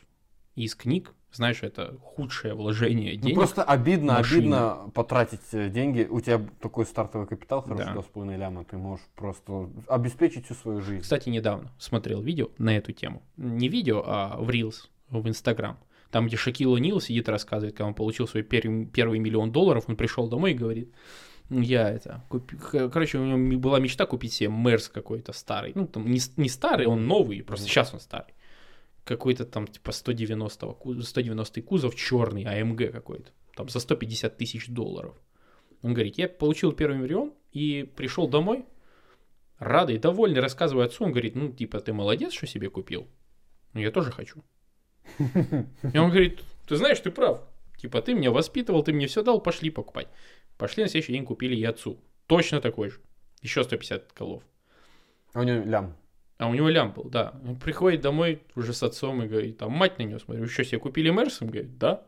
из 0.55 0.75
книг, 0.77 1.13
знаешь, 1.33 1.65
это 1.65 1.97
худшее 2.01 2.55
вложение 2.55 3.15
Ну, 3.17 3.21
денег. 3.23 3.35
просто 3.37 3.65
обидно, 3.65 4.19
обидно 4.19 4.91
потратить 4.95 5.41
э, 5.53 5.69
деньги. 5.69 6.07
У 6.09 6.21
тебя 6.21 6.41
такой 6.61 6.87
стартовый 6.87 7.27
капитал, 7.27 7.63
хороший, 7.63 7.87
Да. 7.87 7.95
2,5 7.95 8.37
ляма, 8.37 8.65
ты 8.65 8.77
можешь 8.77 9.05
просто 9.17 9.69
обеспечить 9.89 10.45
всю 10.45 10.55
свою 10.55 10.81
жизнь. 10.81 11.03
Кстати, 11.03 11.29
недавно 11.29 11.73
смотрел 11.79 12.23
видео 12.23 12.51
на 12.59 12.77
эту 12.77 12.93
тему. 12.93 13.21
Не 13.37 13.69
видео, 13.69 14.05
а 14.07 14.37
в 14.41 14.49
Reels, 14.49 14.89
в 15.11 15.27
Инстаграм. 15.29 15.77
Там, 16.13 16.29
где 16.29 16.37
Шакил 16.37 16.77
О'Нил 16.77 17.01
сидит, 17.01 17.29
рассказывает, 17.29 17.77
как 17.77 17.89
он 17.89 17.95
получил 17.95 18.29
свой 18.29 18.45
первый, 18.45 18.87
первый 18.87 19.19
миллион 19.19 19.51
долларов, 19.51 19.87
он 19.89 19.97
пришел 19.97 20.29
домой 20.29 20.53
и 20.53 20.55
говорит, 20.55 20.93
я 21.51 21.91
это, 21.91 22.25
купи- 22.31 22.57
короче, 22.91 23.19
у 23.19 23.25
него 23.25 23.59
была 23.59 23.79
мечта 23.79 24.07
купить 24.07 24.33
себе 24.33 24.49
Мерс 24.49 24.89
какой-то 24.89 25.33
старый. 25.33 25.73
Ну, 25.75 25.87
там 25.87 26.11
не, 26.11 26.21
не 26.37 26.49
старый, 26.49 26.87
он 26.87 27.07
новый, 27.07 27.43
просто 27.43 27.67
сейчас 27.67 27.93
он 27.93 28.01
старый. 28.01 28.35
Какой-то 29.05 29.45
там, 29.45 29.67
типа, 29.67 29.93
190 29.93 30.67
ку- 30.75 31.01
190 31.01 31.63
кузов, 31.63 31.95
черный, 31.95 32.45
АМГ 32.45 32.91
какой-то. 32.91 33.31
Там 33.55 33.69
за 33.69 33.81
150 33.81 34.37
тысяч 34.37 34.69
долларов. 34.69 35.15
Он 35.83 35.93
говорит, 35.93 36.17
я 36.19 36.29
получил 36.29 36.73
первый 36.73 36.97
миллион 36.99 37.35
и 37.53 37.83
пришел 37.97 38.27
домой, 38.27 38.65
радый, 39.59 39.99
довольный, 39.99 40.41
рассказывая 40.41 40.87
отцу, 40.87 41.05
он 41.05 41.11
говорит, 41.11 41.35
ну, 41.35 41.53
типа, 41.53 41.81
ты 41.81 41.93
молодец, 41.93 42.33
что 42.33 42.47
себе 42.47 42.71
купил. 42.71 43.07
Ну, 43.75 43.81
я 43.81 43.91
тоже 43.91 44.11
хочу. 44.11 44.43
И 45.19 45.99
он 45.99 46.11
говорит, 46.11 46.43
ты 46.67 46.77
знаешь, 46.77 47.01
ты 47.01 47.11
прав. 47.11 47.43
Типа, 47.77 48.01
ты 48.01 48.15
меня 48.15 48.31
воспитывал, 48.31 48.83
ты 48.83 48.93
мне 48.93 49.07
все 49.07 49.23
дал, 49.23 49.41
пошли 49.41 49.69
покупать. 49.69 50.09
Пошли 50.59 50.83
на 50.83 50.89
следующий 50.89 51.13
день 51.13 51.25
купили 51.25 51.57
и 51.57 51.65
отцу. 51.65 51.99
Точно 52.27 52.61
такой 52.61 52.91
же. 52.91 53.01
Еще 53.43 53.65
150 53.65 54.13
колов. 54.13 54.43
А 55.33 55.41
у 55.41 55.43
него 55.43 55.65
лям. 55.65 55.97
А 56.39 56.49
у 56.49 56.55
него 56.55 56.69
лям 56.69 56.93
был, 56.93 57.05
да. 57.05 57.35
Он 57.47 57.57
приходит 57.57 58.01
домой 58.01 58.43
уже 58.55 58.73
с 58.73 58.83
отцом 58.83 59.23
и 59.23 59.29
говорит, 59.29 59.59
там 59.59 59.73
мать 59.73 59.99
на 59.99 60.03
него 60.03 60.19
смотрю, 60.19 60.47
что 60.47 60.65
себе 60.65 60.79
купили 60.79 61.11
Мерс? 61.11 61.43
Он 61.43 61.49
говорит, 61.49 61.79
да. 61.79 62.07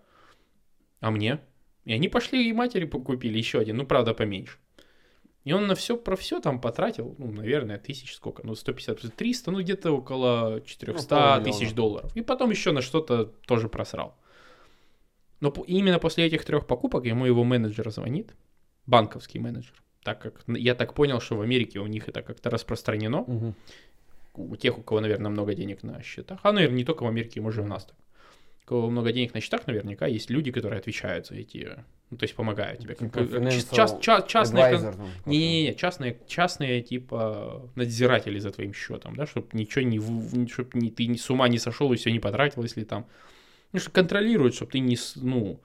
А 1.01 1.11
мне? 1.11 1.41
И 1.85 1.93
они 1.93 2.09
пошли 2.09 2.49
и 2.49 2.53
матери 2.53 2.85
покупили 2.85 3.39
еще 3.39 3.61
один, 3.61 3.77
ну, 3.77 3.87
правда, 3.87 4.15
поменьше. 4.15 4.59
И 5.45 5.53
он 5.53 5.69
на 5.69 5.77
все 5.77 5.97
про 5.97 6.17
все 6.17 6.41
там 6.41 6.61
потратил, 6.61 7.15
ну, 7.19 7.31
наверное, 7.31 7.79
тысяч 7.79 8.17
сколько, 8.17 8.45
ну, 8.45 8.57
150, 8.57 9.15
300, 9.15 9.51
ну, 9.53 9.61
где-то 9.61 9.93
около 9.93 10.61
400 10.65 11.09
полмиллиона. 11.09 11.45
тысяч 11.45 11.73
долларов. 11.73 12.17
И 12.17 12.23
потом 12.23 12.51
еще 12.51 12.73
на 12.73 12.83
что-то 12.83 13.27
тоже 13.47 13.69
просрал. 13.69 14.17
Но 15.41 15.53
именно 15.67 15.99
после 15.99 16.25
этих 16.27 16.45
трех 16.45 16.67
покупок 16.67 17.05
ему 17.05 17.27
его 17.27 17.45
менеджер 17.45 17.91
звонит, 17.91 18.35
банковский 18.87 19.39
менеджер, 19.39 19.75
так 20.03 20.21
как 20.21 20.43
я 20.49 20.75
так 20.75 20.95
понял, 20.95 21.21
что 21.21 21.37
в 21.37 21.41
Америке 21.43 21.79
у 21.81 21.87
них 21.87 22.09
это 22.09 22.23
как-то 22.23 22.51
распространено, 22.51 23.25
Мгм. 23.27 23.55
у 24.35 24.57
тех, 24.57 24.79
у 24.79 24.83
кого, 24.83 25.01
наверное, 25.01 25.31
много 25.31 25.55
денег 25.55 25.83
на 25.83 26.03
счетах, 26.03 26.41
а, 26.43 26.53
наверное, 26.53 26.77
не 26.77 26.85
только 26.85 27.03
в 27.05 27.07
Америке, 27.07 27.41
может, 27.41 27.61
и 27.61 27.63
у 27.63 27.69
нас 27.69 27.85
так. 27.85 27.97
У 28.65 28.69
кого 28.69 28.91
много 28.91 29.13
денег 29.13 29.33
на 29.35 29.41
счетах, 29.41 29.67
наверняка 29.69 30.07
есть 30.07 30.29
люди, 30.31 30.51
которые 30.51 30.79
отвечают 30.81 31.27
за 31.27 31.37
эти, 31.37 31.69
ну, 32.11 32.17
то 32.17 32.25
есть 32.25 32.35
помогают 32.35 32.81
тебе. 32.81 32.95
Типа 32.97 33.11
Как- 33.11 33.31
как 33.31 33.41
financial 33.43 33.51
чис- 33.71 33.75
час- 33.77 33.99
ча- 34.01 34.23
частные, 34.23 34.71
там 34.79 34.93
какой-то. 34.93 35.31
не-не-не, 35.31 35.75
частные, 35.75 36.17
частные, 36.27 36.83
типа, 36.83 37.71
надзиратели 37.77 38.41
за 38.41 38.51
твоим 38.51 38.73
счетом, 38.75 39.15
да, 39.15 39.27
чтобы 39.27 39.47
ничего 39.53 39.85
не, 39.85 40.49
чтобы 40.49 40.91
ты 40.91 41.07
ни 41.07 41.17
с 41.17 41.31
ума 41.31 41.49
не 41.49 41.59
сошел 41.59 41.93
и 41.93 41.97
все 41.97 42.11
не 42.11 42.19
потратил, 42.19 42.63
если 42.65 42.83
там, 42.85 43.07
ну, 43.73 43.79
что 43.81 43.91
контролируют, 43.91 44.55
чтобы 44.55 44.73
ты 44.73 44.79
не, 44.81 44.97
ну, 45.17 45.61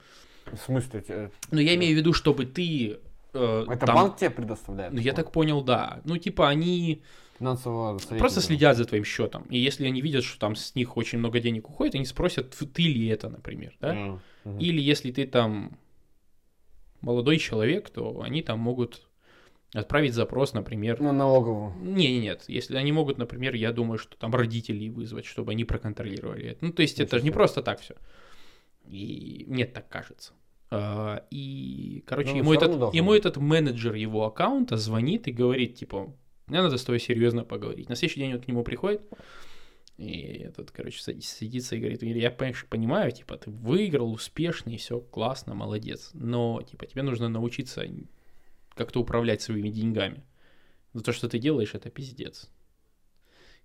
В 0.52 0.56
смысле? 0.58 1.00
те- 1.02 1.30
ну, 1.50 1.60
я 1.60 1.74
имею 1.74 1.94
в 1.94 1.98
виду, 1.98 2.12
чтобы 2.12 2.44
ты 2.46 2.98
э, 3.34 3.64
Это 3.68 3.86
там- 3.86 3.94
банк 3.94 4.16
тебе 4.18 4.30
предоставляет? 4.30 4.92
ну, 4.92 4.98
я 5.00 5.12
такое? 5.12 5.24
так 5.24 5.32
понял, 5.32 5.62
да. 5.62 6.00
Ну, 6.04 6.18
типа, 6.18 6.48
они 6.48 7.02
Финансового 7.38 7.98
советника. 7.98 8.18
Просто 8.20 8.40
следят 8.40 8.76
за 8.76 8.84
твоим 8.84 9.04
счетом. 9.04 9.42
И 9.50 9.58
если 9.58 9.86
они 9.86 10.00
видят, 10.02 10.22
что 10.24 10.38
там 10.38 10.54
с 10.54 10.74
них 10.74 10.96
очень 10.96 11.18
много 11.18 11.40
денег 11.40 11.68
уходит, 11.70 11.94
они 11.94 12.04
спросят, 12.04 12.54
«Фу, 12.54 12.66
ты 12.66 12.82
ли 12.82 13.06
это, 13.08 13.28
например, 13.30 13.74
да? 13.80 14.18
Мгм. 14.44 14.58
Или 14.58 14.80
если 14.80 15.10
ты 15.10 15.26
там 15.26 15.76
молодой 17.00 17.38
человек, 17.38 17.90
то 17.90 18.20
они 18.22 18.42
там 18.42 18.58
могут 18.60 19.08
отправить 19.74 20.14
запрос, 20.14 20.52
например. 20.52 21.00
На 21.00 21.12
налоговую. 21.12 21.74
Не, 21.82 22.12
не, 22.12 22.20
нет. 22.20 22.44
Если 22.48 22.76
они 22.76 22.92
могут, 22.92 23.18
например, 23.18 23.54
я 23.54 23.72
думаю, 23.72 23.98
что 23.98 24.16
там 24.16 24.34
родителей 24.34 24.90
вызвать, 24.90 25.24
чтобы 25.24 25.52
они 25.52 25.64
проконтролировали 25.64 26.50
это. 26.50 26.64
Ну, 26.66 26.72
то 26.72 26.82
есть 26.82 27.00
это 27.00 27.18
же 27.18 27.24
не 27.24 27.30
просто 27.30 27.62
так 27.62 27.80
все. 27.80 27.94
И 28.86 29.44
мне 29.48 29.64
так 29.64 29.88
кажется. 29.88 30.32
А, 30.70 31.24
И, 31.30 32.02
короче, 32.06 32.30
Ну, 32.32 32.36
ему, 32.38 32.54
этот, 32.54 32.94
ему 32.94 33.12
этот 33.14 33.36
менеджер 33.36 33.94
его 33.94 34.24
аккаунта 34.24 34.76
звонит 34.76 35.28
и 35.28 35.32
говорит, 35.32 35.74
типа, 35.76 36.14
мне 36.46 36.62
надо 36.62 36.76
с 36.78 36.84
тобой 36.84 36.98
серьезно 37.00 37.44
поговорить. 37.44 37.88
На 37.88 37.94
следующий 37.96 38.20
день 38.20 38.34
он 38.34 38.40
к 38.40 38.48
нему 38.48 38.64
приходит, 38.64 39.02
и 39.98 40.42
этот, 40.44 40.70
короче, 40.70 41.00
сади- 41.00 41.20
садится 41.20 41.76
и 41.76 41.78
говорит, 41.78 42.02
я, 42.02 42.30
понимаешь, 42.30 42.66
понимаю, 42.68 43.12
типа, 43.12 43.36
ты 43.36 43.50
выиграл, 43.50 44.12
успешный, 44.12 44.78
все 44.78 44.98
классно, 44.98 45.54
молодец, 45.54 46.10
но, 46.14 46.62
типа, 46.62 46.86
тебе 46.86 47.02
нужно 47.02 47.28
научиться 47.28 47.86
как-то 48.74 49.00
управлять 49.00 49.42
своими 49.42 49.68
деньгами. 49.68 50.24
Но 50.92 51.00
то, 51.00 51.12
что 51.12 51.28
ты 51.28 51.38
делаешь, 51.38 51.74
это 51.74 51.90
пиздец. 51.90 52.50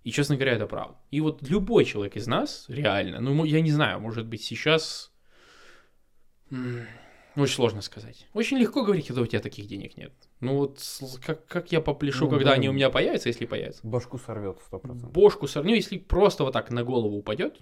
И, 0.04 0.10
честно 0.10 0.36
говоря, 0.36 0.52
это 0.52 0.66
правда. 0.66 0.96
И 1.10 1.20
вот 1.20 1.42
любой 1.48 1.84
человек 1.84 2.16
из 2.16 2.26
нас, 2.26 2.64
реально, 2.68 3.20
ну, 3.20 3.44
я 3.44 3.60
не 3.60 3.70
знаю, 3.70 4.00
может 4.00 4.26
быть, 4.26 4.42
сейчас... 4.42 5.12
Очень 6.50 7.54
сложно 7.54 7.82
сказать. 7.82 8.26
Очень 8.32 8.58
легко 8.58 8.82
говорить, 8.82 9.06
когда 9.06 9.22
у 9.22 9.26
тебя 9.26 9.40
таких 9.40 9.66
денег 9.66 9.96
нет. 9.96 10.12
Ну 10.40 10.56
вот 10.56 10.80
как, 11.24 11.46
как 11.46 11.70
я 11.70 11.80
попляшу, 11.80 12.24
Ну, 12.24 12.30
когда 12.30 12.46
да. 12.46 12.52
они 12.54 12.68
у 12.68 12.72
меня 12.72 12.90
появятся, 12.90 13.28
если 13.28 13.46
появятся. 13.46 13.86
Башку 13.86 14.18
сорвет 14.18 14.58
сто 14.66 14.78
процентов. 14.78 15.12
Бошку 15.12 15.46
сорню, 15.46 15.76
если 15.76 15.98
просто 15.98 16.42
вот 16.42 16.52
так 16.52 16.70
на 16.70 16.82
голову 16.82 17.16
упадет. 17.16 17.60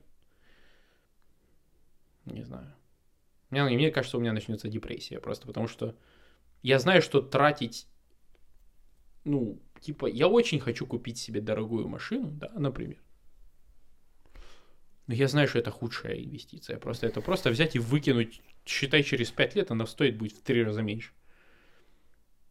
Не 2.24 2.42
знаю. 2.42 2.72
Мне, 3.50 3.64
мне 3.64 3.90
кажется, 3.90 4.16
у 4.16 4.20
меня 4.20 4.32
начнется 4.32 4.68
депрессия 4.68 5.20
просто, 5.20 5.46
потому 5.46 5.68
что 5.68 5.94
я 6.66 6.78
знаю, 6.80 7.00
что 7.02 7.20
тратить, 7.20 7.86
ну, 9.24 9.60
типа, 9.80 10.06
я 10.06 10.26
очень 10.28 10.58
хочу 10.60 10.86
купить 10.86 11.18
себе 11.18 11.40
дорогую 11.40 11.88
машину, 11.88 12.30
да, 12.30 12.50
например. 12.56 12.98
Но 15.06 15.14
я 15.14 15.28
знаю, 15.28 15.46
что 15.48 15.60
это 15.60 15.70
худшая 15.70 16.16
инвестиция. 16.24 16.78
Просто 16.78 17.06
это 17.06 17.20
просто 17.20 17.50
взять 17.50 17.76
и 17.76 17.78
выкинуть, 17.78 18.40
считай, 18.64 19.04
через 19.04 19.30
5 19.30 19.54
лет 19.54 19.70
она 19.70 19.86
стоит 19.86 20.18
будет 20.18 20.32
в 20.32 20.42
3 20.42 20.64
раза 20.64 20.82
меньше. 20.82 21.12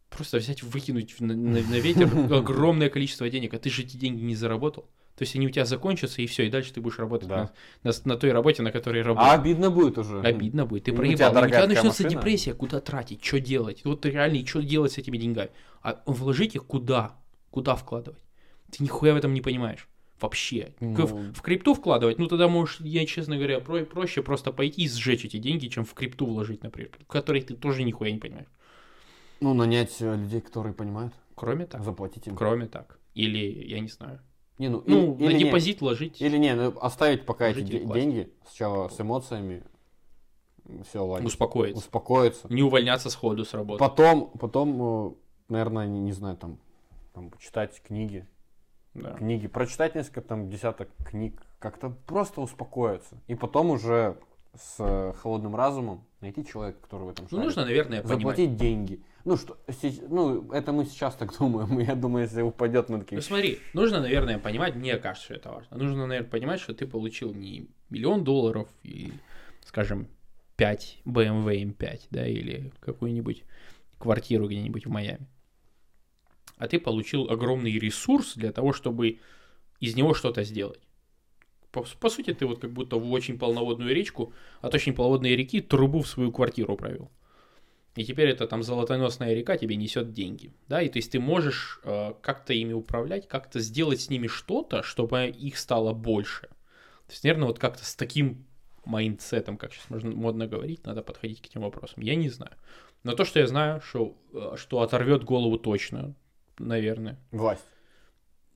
Просто 0.08 0.38
взять, 0.38 0.62
выкинуть 0.62 1.20
на, 1.20 1.34
на- 1.34 1.60
на 1.60 1.78
ветер 1.78 2.08
огромное 2.32 2.88
количество 2.88 3.28
денег, 3.28 3.52
а 3.52 3.58
ты 3.58 3.68
же 3.68 3.82
эти 3.82 3.98
деньги 3.98 4.22
не 4.22 4.34
заработал. 4.34 4.88
То 5.16 5.22
есть 5.22 5.34
они 5.34 5.46
у 5.46 5.50
тебя 5.50 5.64
закончатся, 5.64 6.20
и 6.20 6.26
все, 6.26 6.46
и 6.46 6.50
дальше 6.50 6.74
ты 6.74 6.80
будешь 6.82 6.98
работать 6.98 7.28
Да. 7.28 7.50
на, 7.82 7.90
на- 7.90 7.96
на 8.04 8.16
той 8.18 8.32
работе, 8.32 8.62
на 8.62 8.70
которой 8.70 9.00
А 9.00 9.04
работаешь. 9.04 9.32
обидно 9.40 9.70
будет 9.70 9.96
уже. 9.96 10.20
Обидно 10.20 10.66
будет. 10.66 10.84
Ты 10.84 10.92
У 10.92 10.96
проебал. 10.96 11.16
тебя 11.16 11.26
У 11.28 11.30
тебя, 11.30 11.40
дорогая 11.40 11.60
такая 11.62 11.74
начнется 11.74 12.02
машина. 12.04 12.20
депрессия, 12.20 12.52
куда 12.54 12.80
тратить, 12.80 13.24
что 13.24 13.40
делать. 13.40 13.80
Вот 13.84 14.04
реально, 14.04 14.36
и 14.36 14.44
что 14.46 14.60
делать 14.62 14.92
с 14.92 14.98
этими 14.98 15.16
деньгами. 15.16 15.50
А 15.82 16.02
вложить 16.06 16.54
их 16.54 16.66
куда? 16.66 17.16
Куда 17.50 17.76
вкладывать? 17.76 18.20
Ты 18.70 18.84
нихуя 18.84 19.14
в 19.14 19.16
этом 19.16 19.32
не 19.32 19.40
понимаешь. 19.40 19.88
Вообще. 20.20 20.74
Ну. 20.80 21.06
В, 21.06 21.32
в 21.34 21.40
крипту 21.42 21.74
вкладывать, 21.74 22.18
ну 22.18 22.26
тогда 22.26 22.48
можешь, 22.48 22.80
я, 22.80 23.04
честно 23.06 23.36
говоря, 23.36 23.60
про- 23.60 23.84
проще 23.84 24.22
просто 24.22 24.52
пойти 24.52 24.82
и 24.84 24.88
сжечь 24.88 25.24
эти 25.24 25.36
деньги, 25.38 25.68
чем 25.68 25.84
в 25.84 25.92
крипту 25.94 26.26
вложить, 26.26 26.62
например, 26.62 26.90
в 27.00 27.06
которой 27.06 27.40
ты 27.42 27.54
тоже 27.54 27.82
нихуя 27.84 28.10
не 28.12 28.18
понимаешь. 28.18 28.48
Ну, 29.40 29.52
нанять 29.54 29.96
э, 30.00 30.14
людей, 30.16 30.40
которые 30.40 30.72
понимают, 30.74 31.12
Кроме 31.34 31.66
так. 31.66 31.82
заплатить 31.84 32.26
им. 32.26 32.34
Кроме 32.36 32.66
так. 32.66 32.98
Или, 33.14 33.38
я 33.66 33.80
не 33.80 33.88
знаю. 33.88 34.20
Не, 34.58 34.68
ну, 34.70 34.82
Ну, 34.86 35.14
или, 35.16 35.24
на 35.24 35.30
или 35.30 35.38
не, 35.38 35.44
депозит 35.44 35.82
ложить. 35.82 36.20
Или 36.20 36.38
не, 36.38 36.54
ну, 36.54 36.74
оставить 36.80 37.26
пока 37.26 37.48
эти 37.48 37.60
де- 37.60 37.84
деньги 37.84 38.32
сначала 38.46 38.88
с 38.88 38.98
эмоциями, 39.00 39.62
все 40.88 41.04
ладно. 41.04 41.26
Успокоиться. 41.26 41.78
Успокоиться. 41.78 42.52
Не 42.52 42.62
увольняться 42.62 43.10
сходу 43.10 43.44
с 43.44 43.52
работы. 43.54 43.78
Потом, 43.78 44.30
потом, 44.38 45.16
наверное, 45.48 45.86
не, 45.86 46.00
не 46.00 46.12
знаю, 46.12 46.36
там, 46.36 46.58
там, 47.12 47.30
читать 47.38 47.80
книги, 47.82 48.26
Да. 48.94 49.12
книги, 49.12 49.46
прочитать 49.46 49.94
несколько 49.94 50.22
там 50.22 50.48
десяток 50.48 50.88
книг, 51.04 51.42
как-то 51.58 51.90
просто 52.06 52.40
успокоиться. 52.40 53.20
И 53.26 53.34
потом 53.34 53.70
уже 53.70 54.16
с 54.54 54.76
э, 54.78 55.12
холодным 55.20 55.54
разумом 55.54 56.04
найти 56.22 56.44
человека, 56.46 56.78
который 56.80 57.04
в 57.04 57.08
этом 57.10 57.26
Ну, 57.30 57.42
нужно, 57.42 57.64
наверное, 57.66 58.00
понимать. 58.00 58.18
Заплатить 58.18 58.56
деньги. 58.56 59.02
Ну, 59.26 59.36
что, 59.36 59.58
ну, 60.08 60.52
это 60.52 60.70
мы 60.70 60.84
сейчас 60.84 61.16
так 61.16 61.36
думаем. 61.38 61.80
Я 61.80 61.96
думаю, 61.96 62.26
если 62.26 62.42
упадет, 62.42 62.88
мы 62.88 63.00
такие... 63.00 63.16
Ну 63.16 63.22
смотри, 63.22 63.58
нужно, 63.74 64.00
наверное, 64.00 64.38
понимать, 64.38 64.76
мне 64.76 64.96
кажется, 64.98 65.24
что 65.24 65.34
это 65.34 65.50
важно. 65.50 65.76
Нужно, 65.76 66.06
наверное, 66.06 66.30
понимать, 66.30 66.60
что 66.60 66.74
ты 66.74 66.86
получил 66.86 67.34
не 67.34 67.66
миллион 67.90 68.22
долларов 68.22 68.68
и, 68.84 69.12
скажем, 69.64 70.06
5 70.54 70.98
BMW 71.04 71.74
M5, 71.74 72.00
да, 72.10 72.24
или 72.24 72.72
какую-нибудь 72.78 73.42
квартиру 73.98 74.46
где-нибудь 74.46 74.86
в 74.86 74.90
Майами. 74.90 75.26
А 76.56 76.68
ты 76.68 76.78
получил 76.78 77.28
огромный 77.28 77.72
ресурс 77.72 78.34
для 78.36 78.52
того, 78.52 78.72
чтобы 78.72 79.18
из 79.80 79.96
него 79.96 80.14
что-то 80.14 80.44
сделать. 80.44 80.80
По, 81.72 81.84
по 81.98 82.10
сути, 82.10 82.32
ты 82.32 82.46
вот 82.46 82.60
как 82.60 82.70
будто 82.70 82.96
в 82.96 83.10
очень 83.10 83.40
полноводную 83.40 83.92
речку, 83.92 84.32
от 84.60 84.72
очень 84.72 84.94
полноводной 84.94 85.34
реки 85.34 85.60
трубу 85.60 86.02
в 86.02 86.06
свою 86.06 86.30
квартиру 86.30 86.76
провел. 86.76 87.10
И 87.96 88.04
теперь 88.04 88.28
это 88.28 88.46
там 88.46 88.62
золотоносная 88.62 89.34
река 89.34 89.56
тебе 89.56 89.74
несет 89.76 90.12
деньги, 90.12 90.52
да, 90.68 90.82
и 90.82 90.88
то 90.90 90.98
есть 90.98 91.12
ты 91.12 91.18
можешь 91.18 91.80
э, 91.82 92.12
как-то 92.20 92.52
ими 92.52 92.74
управлять, 92.74 93.26
как-то 93.26 93.58
сделать 93.58 94.02
с 94.02 94.10
ними 94.10 94.26
что-то, 94.26 94.82
чтобы 94.82 95.28
их 95.28 95.56
стало 95.56 95.94
больше. 95.94 96.42
То 96.42 97.12
есть, 97.12 97.24
наверное, 97.24 97.48
вот 97.48 97.58
как-то 97.58 97.84
с 97.84 97.94
таким 97.94 98.44
mindset 98.84 99.34
ом, 99.34 99.56
как 99.56 99.72
сейчас 99.72 99.88
можно 99.88 100.10
модно 100.10 100.46
говорить, 100.46 100.84
надо 100.84 101.02
подходить 101.02 101.40
к 101.40 101.46
этим 101.46 101.62
вопросам. 101.62 102.02
Я 102.02 102.16
не 102.16 102.28
знаю. 102.28 102.52
Но 103.02 103.14
то, 103.14 103.24
что 103.24 103.40
я 103.40 103.46
знаю, 103.46 103.80
что, 103.80 104.14
э, 104.34 104.56
что 104.56 104.82
оторвет 104.82 105.24
голову 105.24 105.58
точно, 105.58 106.14
наверное. 106.58 107.18
Власть. 107.30 107.64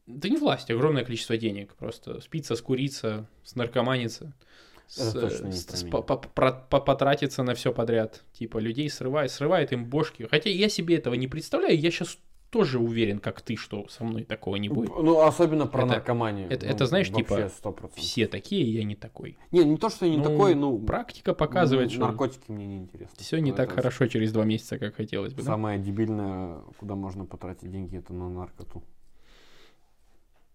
Да 0.07 0.29
не 0.29 0.37
власть, 0.37 0.71
огромное 0.71 1.05
количество 1.05 1.37
денег. 1.37 1.75
Просто 1.77 2.21
спиться, 2.21 2.57
скуриться, 2.57 3.29
снаркоманиться. 3.45 4.35
С, 4.91 5.15
с- 5.15 5.85
по- 5.89 6.03
по- 6.03 6.17
про- 6.17 6.53
по- 6.69 6.81
потратиться 6.81 7.45
на 7.45 7.55
все 7.55 7.73
подряд. 7.73 8.25
Типа 8.33 8.59
людей 8.59 8.91
срывает, 8.91 9.31
срывает 9.31 9.73
им 9.73 9.85
бошки. 9.85 10.27
Хотя 10.29 10.51
я 10.51 10.69
себе 10.69 10.97
этого 10.97 11.15
не 11.15 11.29
представляю. 11.29 11.79
Я 11.79 11.91
сейчас 11.93 12.19
тоже 12.51 12.81
уверен, 12.81 13.21
как 13.21 13.41
ты, 13.41 13.55
что 13.55 13.87
со 13.87 14.03
мной 14.03 14.25
такого 14.25 14.57
не 14.57 14.69
будет. 14.69 14.89
Ну, 14.91 15.21
особенно 15.21 15.69
про 15.69 15.83
Это- 15.85 15.93
наркоманию. 15.93 16.51
это- 16.51 16.67
Ну, 16.67 16.73
это, 16.73 16.87
знаешь, 16.87 17.09
типа, 17.13 17.49
100%. 17.63 18.01
Все 18.01 18.27
такие, 18.27 18.65
я 18.75 18.83
не 18.83 18.97
такой. 18.97 19.39
Не, 19.53 19.63
не 19.63 19.77
то, 19.77 19.89
что 19.91 20.07
я 20.07 20.11
не 20.11 20.17
Ну, 20.17 20.25
такой, 20.25 20.57
ну... 20.57 20.77
Практика 20.81 21.33
показывает, 21.35 21.91
м, 21.91 21.95
что 21.95 22.01
Наркотики 22.07 22.51
мне 22.51 22.67
не 22.67 22.79
интересны. 22.79 23.15
все 23.17 23.39
не 23.39 23.53
так 23.53 23.69
Это 23.69 23.77
хорошо 23.77 24.09
через 24.09 24.33
два 24.33 24.45
месяца, 24.45 24.81
как 24.81 24.97
хотелось 24.97 25.33
бы. 25.35 25.43
да? 25.43 25.47
Самое 25.47 25.79
дебильное, 25.79 26.63
куда 26.79 26.97
можно 26.97 27.25
потратить 27.25 27.71
деньги, 27.71 27.97
это 27.97 28.13
на 28.13 28.29
наркоту. 28.29 28.83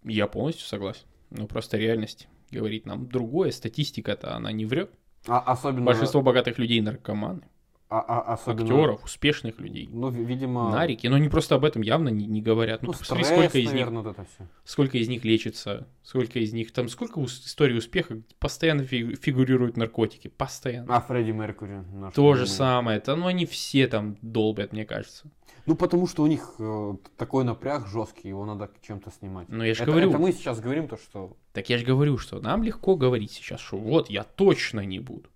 Я 0.04 0.28
полностью 0.28 0.67
согласен. 0.67 1.06
Но 1.32 1.48
просто 1.48 1.78
реальность 1.78 2.28
говорит 2.56 2.86
нам 2.86 3.08
другое. 3.08 3.52
Статистика-то 3.52 4.36
она 4.36 4.52
не 4.52 4.65
врет. 4.65 4.89
А 5.28 5.39
особенно... 5.39 5.86
Большинство 5.86 6.22
богатых 6.22 6.58
людей 6.60 6.82
наркоманы. 6.82 7.41
а- 7.89 8.00
а- 8.00 8.34
особенно... 8.34 8.63
Актеров, 8.63 9.04
успешных 9.04 9.60
людей. 9.60 9.88
Ну, 9.91 10.10
ви- 10.10 10.24
видимо... 10.24 10.72
Нарики, 10.72 11.08
но 11.08 11.15
они 11.15 11.30
просто 11.30 11.56
об 11.56 11.65
этом 11.65 11.82
явно 11.82 12.10
не, 12.10 12.26
не 12.28 12.41
говорят. 12.41 12.82
Ну, 12.84 12.88
Ну, 12.88 12.94
ты 12.94 13.00
посмотри, 13.00 13.24
стресс, 13.26 13.39
сколько 13.39 13.58
из 13.60 13.63
них, 13.65 13.72
наверное, 13.74 14.02
вот 14.04 14.12
это 14.12 14.26
все. 14.26 14.48
сколько 14.63 14.98
из 14.98 15.08
них 15.08 15.24
лечится, 15.26 15.88
сколько 16.04 16.39
из 16.39 16.52
них, 16.54 16.72
там, 16.72 16.89
сколько 16.89 17.24
историй 17.24 17.78
успеха 17.78 18.22
постоянно 18.39 18.84
фи- 18.84 19.15
фигурируют 19.15 19.78
наркотики, 19.78 20.28
постоянно. 20.28 20.96
А 20.96 21.02
Фредди 21.02 21.32
Меркьюри. 21.32 21.82
наш 21.94 22.13
То 22.13 22.34
же 22.36 22.48
самое, 22.48 22.98
это, 22.98 23.15
ну, 23.15 23.28
они 23.28 23.46
все 23.46 23.88
там 23.88 24.18
долбят, 24.22 24.74
мне 24.74 24.86
кажется. 24.86 25.30
Ну, 25.65 25.75
потому 25.75 26.08
что 26.08 26.23
у 26.23 26.28
них 26.28 26.56
э, 26.60 26.95
такой 27.17 27.43
напряг 27.43 27.88
жесткий, 27.88 28.30
его 28.30 28.45
надо 28.45 28.69
чем-то 28.82 29.12
снимать. 29.12 29.49
Ну, 29.49 29.63
я 29.63 29.73
ж 29.73 29.82
это, 29.82 29.91
говорю. 29.91 30.10
это 30.10 30.19
мы 30.19 30.32
сейчас 30.32 30.60
говорим 30.60 30.88
то, 30.88 30.97
что... 30.97 31.36
Так 31.54 31.69
я 31.69 31.78
же 31.78 31.86
говорю, 31.86 32.17
что 32.17 32.39
нам 32.39 32.63
легко 32.63 32.95
говорить 32.95 33.32
сейчас, 33.32 33.62
что 33.62 33.78
вот, 33.78 34.10
я 34.10 34.23
точно 34.23 34.82
не 34.86 34.99
буду. 34.99 35.30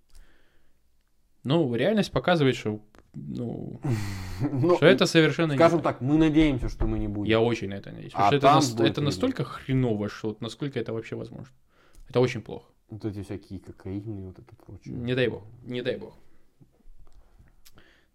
Ну, 1.42 1.74
реальность 1.74 2.12
показывает, 2.12 2.54
что, 2.54 2.80
ну, 3.14 3.80
Ну, 4.40 4.76
что 4.76 4.86
это 4.86 5.06
совершенно 5.06 5.54
Скажем 5.54 5.78
не 5.78 5.82
так, 5.84 6.00
мы 6.00 6.16
надеемся, 6.16 6.68
что 6.68 6.86
мы 6.86 6.98
не 6.98 7.08
будем. 7.08 7.28
Я 7.28 7.40
очень 7.40 7.68
на 7.68 7.74
это 7.74 7.90
надеюсь. 7.90 8.12
Потому 8.12 8.58
А 8.58 8.60
что 8.62 8.72
это, 8.72 8.76
будет 8.76 8.90
это 8.92 9.00
настолько 9.00 9.44
хреново, 9.44 10.08
что 10.08 10.28
вот 10.28 10.40
насколько 10.40 10.78
это 10.78 10.92
вообще 10.92 11.16
возможно. 11.16 11.54
Это 12.08 12.20
очень 12.20 12.40
плохо. 12.40 12.66
Вот 12.88 13.04
эти 13.04 13.22
всякие 13.22 13.60
кокаины 13.60 14.20
и 14.20 14.24
вот 14.26 14.38
это 14.38 14.54
прочее. 14.56 14.94
Не 14.94 15.14
дай 15.14 15.28
бог. 15.28 15.42
Не 15.62 15.82
дай 15.82 15.96
бог. 15.96 16.14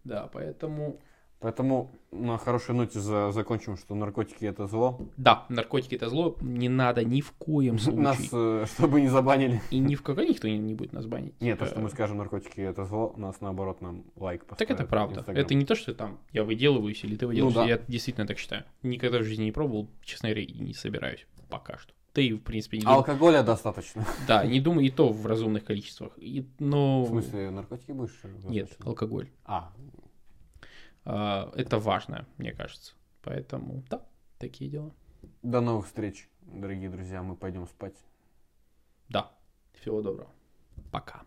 Да, 0.04 0.28
поэтому... 0.32 1.00
Поэтому 1.40 1.90
на 2.12 2.38
хорошей 2.38 2.74
ноте 2.74 2.98
за- 2.98 3.30
закончим, 3.30 3.76
что 3.76 3.94
наркотики 3.94 4.44
это 4.46 4.66
зло. 4.66 4.98
Да, 5.18 5.44
наркотики 5.50 5.94
это 5.94 6.08
зло. 6.08 6.36
Не 6.40 6.68
надо 6.70 7.04
ни 7.04 7.20
в 7.20 7.32
коем 7.32 7.78
случае. 7.78 8.02
Нас, 8.02 8.28
э, 8.32 8.64
чтобы 8.74 9.02
не 9.02 9.08
забанили. 9.08 9.60
И 9.70 9.78
ни 9.78 9.94
в 9.96 10.02
какой 10.02 10.26
никто 10.28 10.48
не, 10.48 10.56
не 10.58 10.74
будет 10.74 10.92
нас 10.94 11.04
банить. 11.06 11.34
Нет, 11.40 11.58
то, 11.58 11.66
что 11.66 11.80
мы 11.80 11.90
скажем 11.90 12.16
наркотики 12.18 12.60
это 12.60 12.84
зло, 12.86 13.12
нас 13.18 13.40
наоборот 13.42 13.82
нам 13.82 14.04
лайк 14.16 14.46
поставят. 14.46 14.68
Так 14.68 14.70
это 14.80 14.88
правда. 14.88 15.24
Это 15.28 15.54
не 15.54 15.66
то, 15.66 15.74
что 15.74 15.92
там 15.94 16.18
я 16.32 16.42
выделываюсь 16.42 17.04
или 17.04 17.16
ты 17.16 17.26
выделываешься. 17.26 17.60
да. 17.60 17.68
Я 17.68 17.80
действительно 17.86 18.26
так 18.26 18.38
считаю. 18.38 18.64
Никогда 18.82 19.18
в 19.18 19.24
жизни 19.24 19.44
не 19.44 19.52
пробовал, 19.52 19.88
честно 20.02 20.30
говоря, 20.30 20.42
и 20.44 20.58
не 20.58 20.72
собираюсь. 20.72 21.26
Пока 21.50 21.76
что. 21.76 21.92
Да 22.14 22.22
и, 22.22 22.32
в 22.32 22.38
принципе, 22.38 22.78
не. 22.78 22.84
Алкоголя 22.86 23.42
достаточно. 23.42 24.06
Да, 24.26 24.46
не 24.46 24.58
думаю, 24.58 24.86
и 24.86 24.90
то 24.90 25.10
в 25.10 25.26
разумных 25.26 25.64
количествах. 25.66 26.12
И, 26.16 26.46
но... 26.58 27.02
В 27.04 27.08
смысле, 27.08 27.50
наркотики 27.50 27.92
будешь? 27.92 28.18
э, 28.22 28.28
Нет, 28.48 28.70
алкоголь. 28.82 29.28
А, 29.44 29.70
это 31.06 31.78
важно, 31.78 32.26
мне 32.36 32.52
кажется. 32.52 32.94
Поэтому, 33.22 33.82
да, 33.88 34.04
такие 34.38 34.70
дела. 34.70 34.92
до 35.42 35.60
новых 35.60 35.86
встреч, 35.86 36.28
дорогие 36.42 36.90
друзья. 36.90 37.22
Мы 37.22 37.36
пойдем 37.36 37.66
спать. 37.66 37.94
Да, 39.08 39.30
всего 39.74 40.02
доброго. 40.02 40.30
Пока. 40.90 41.22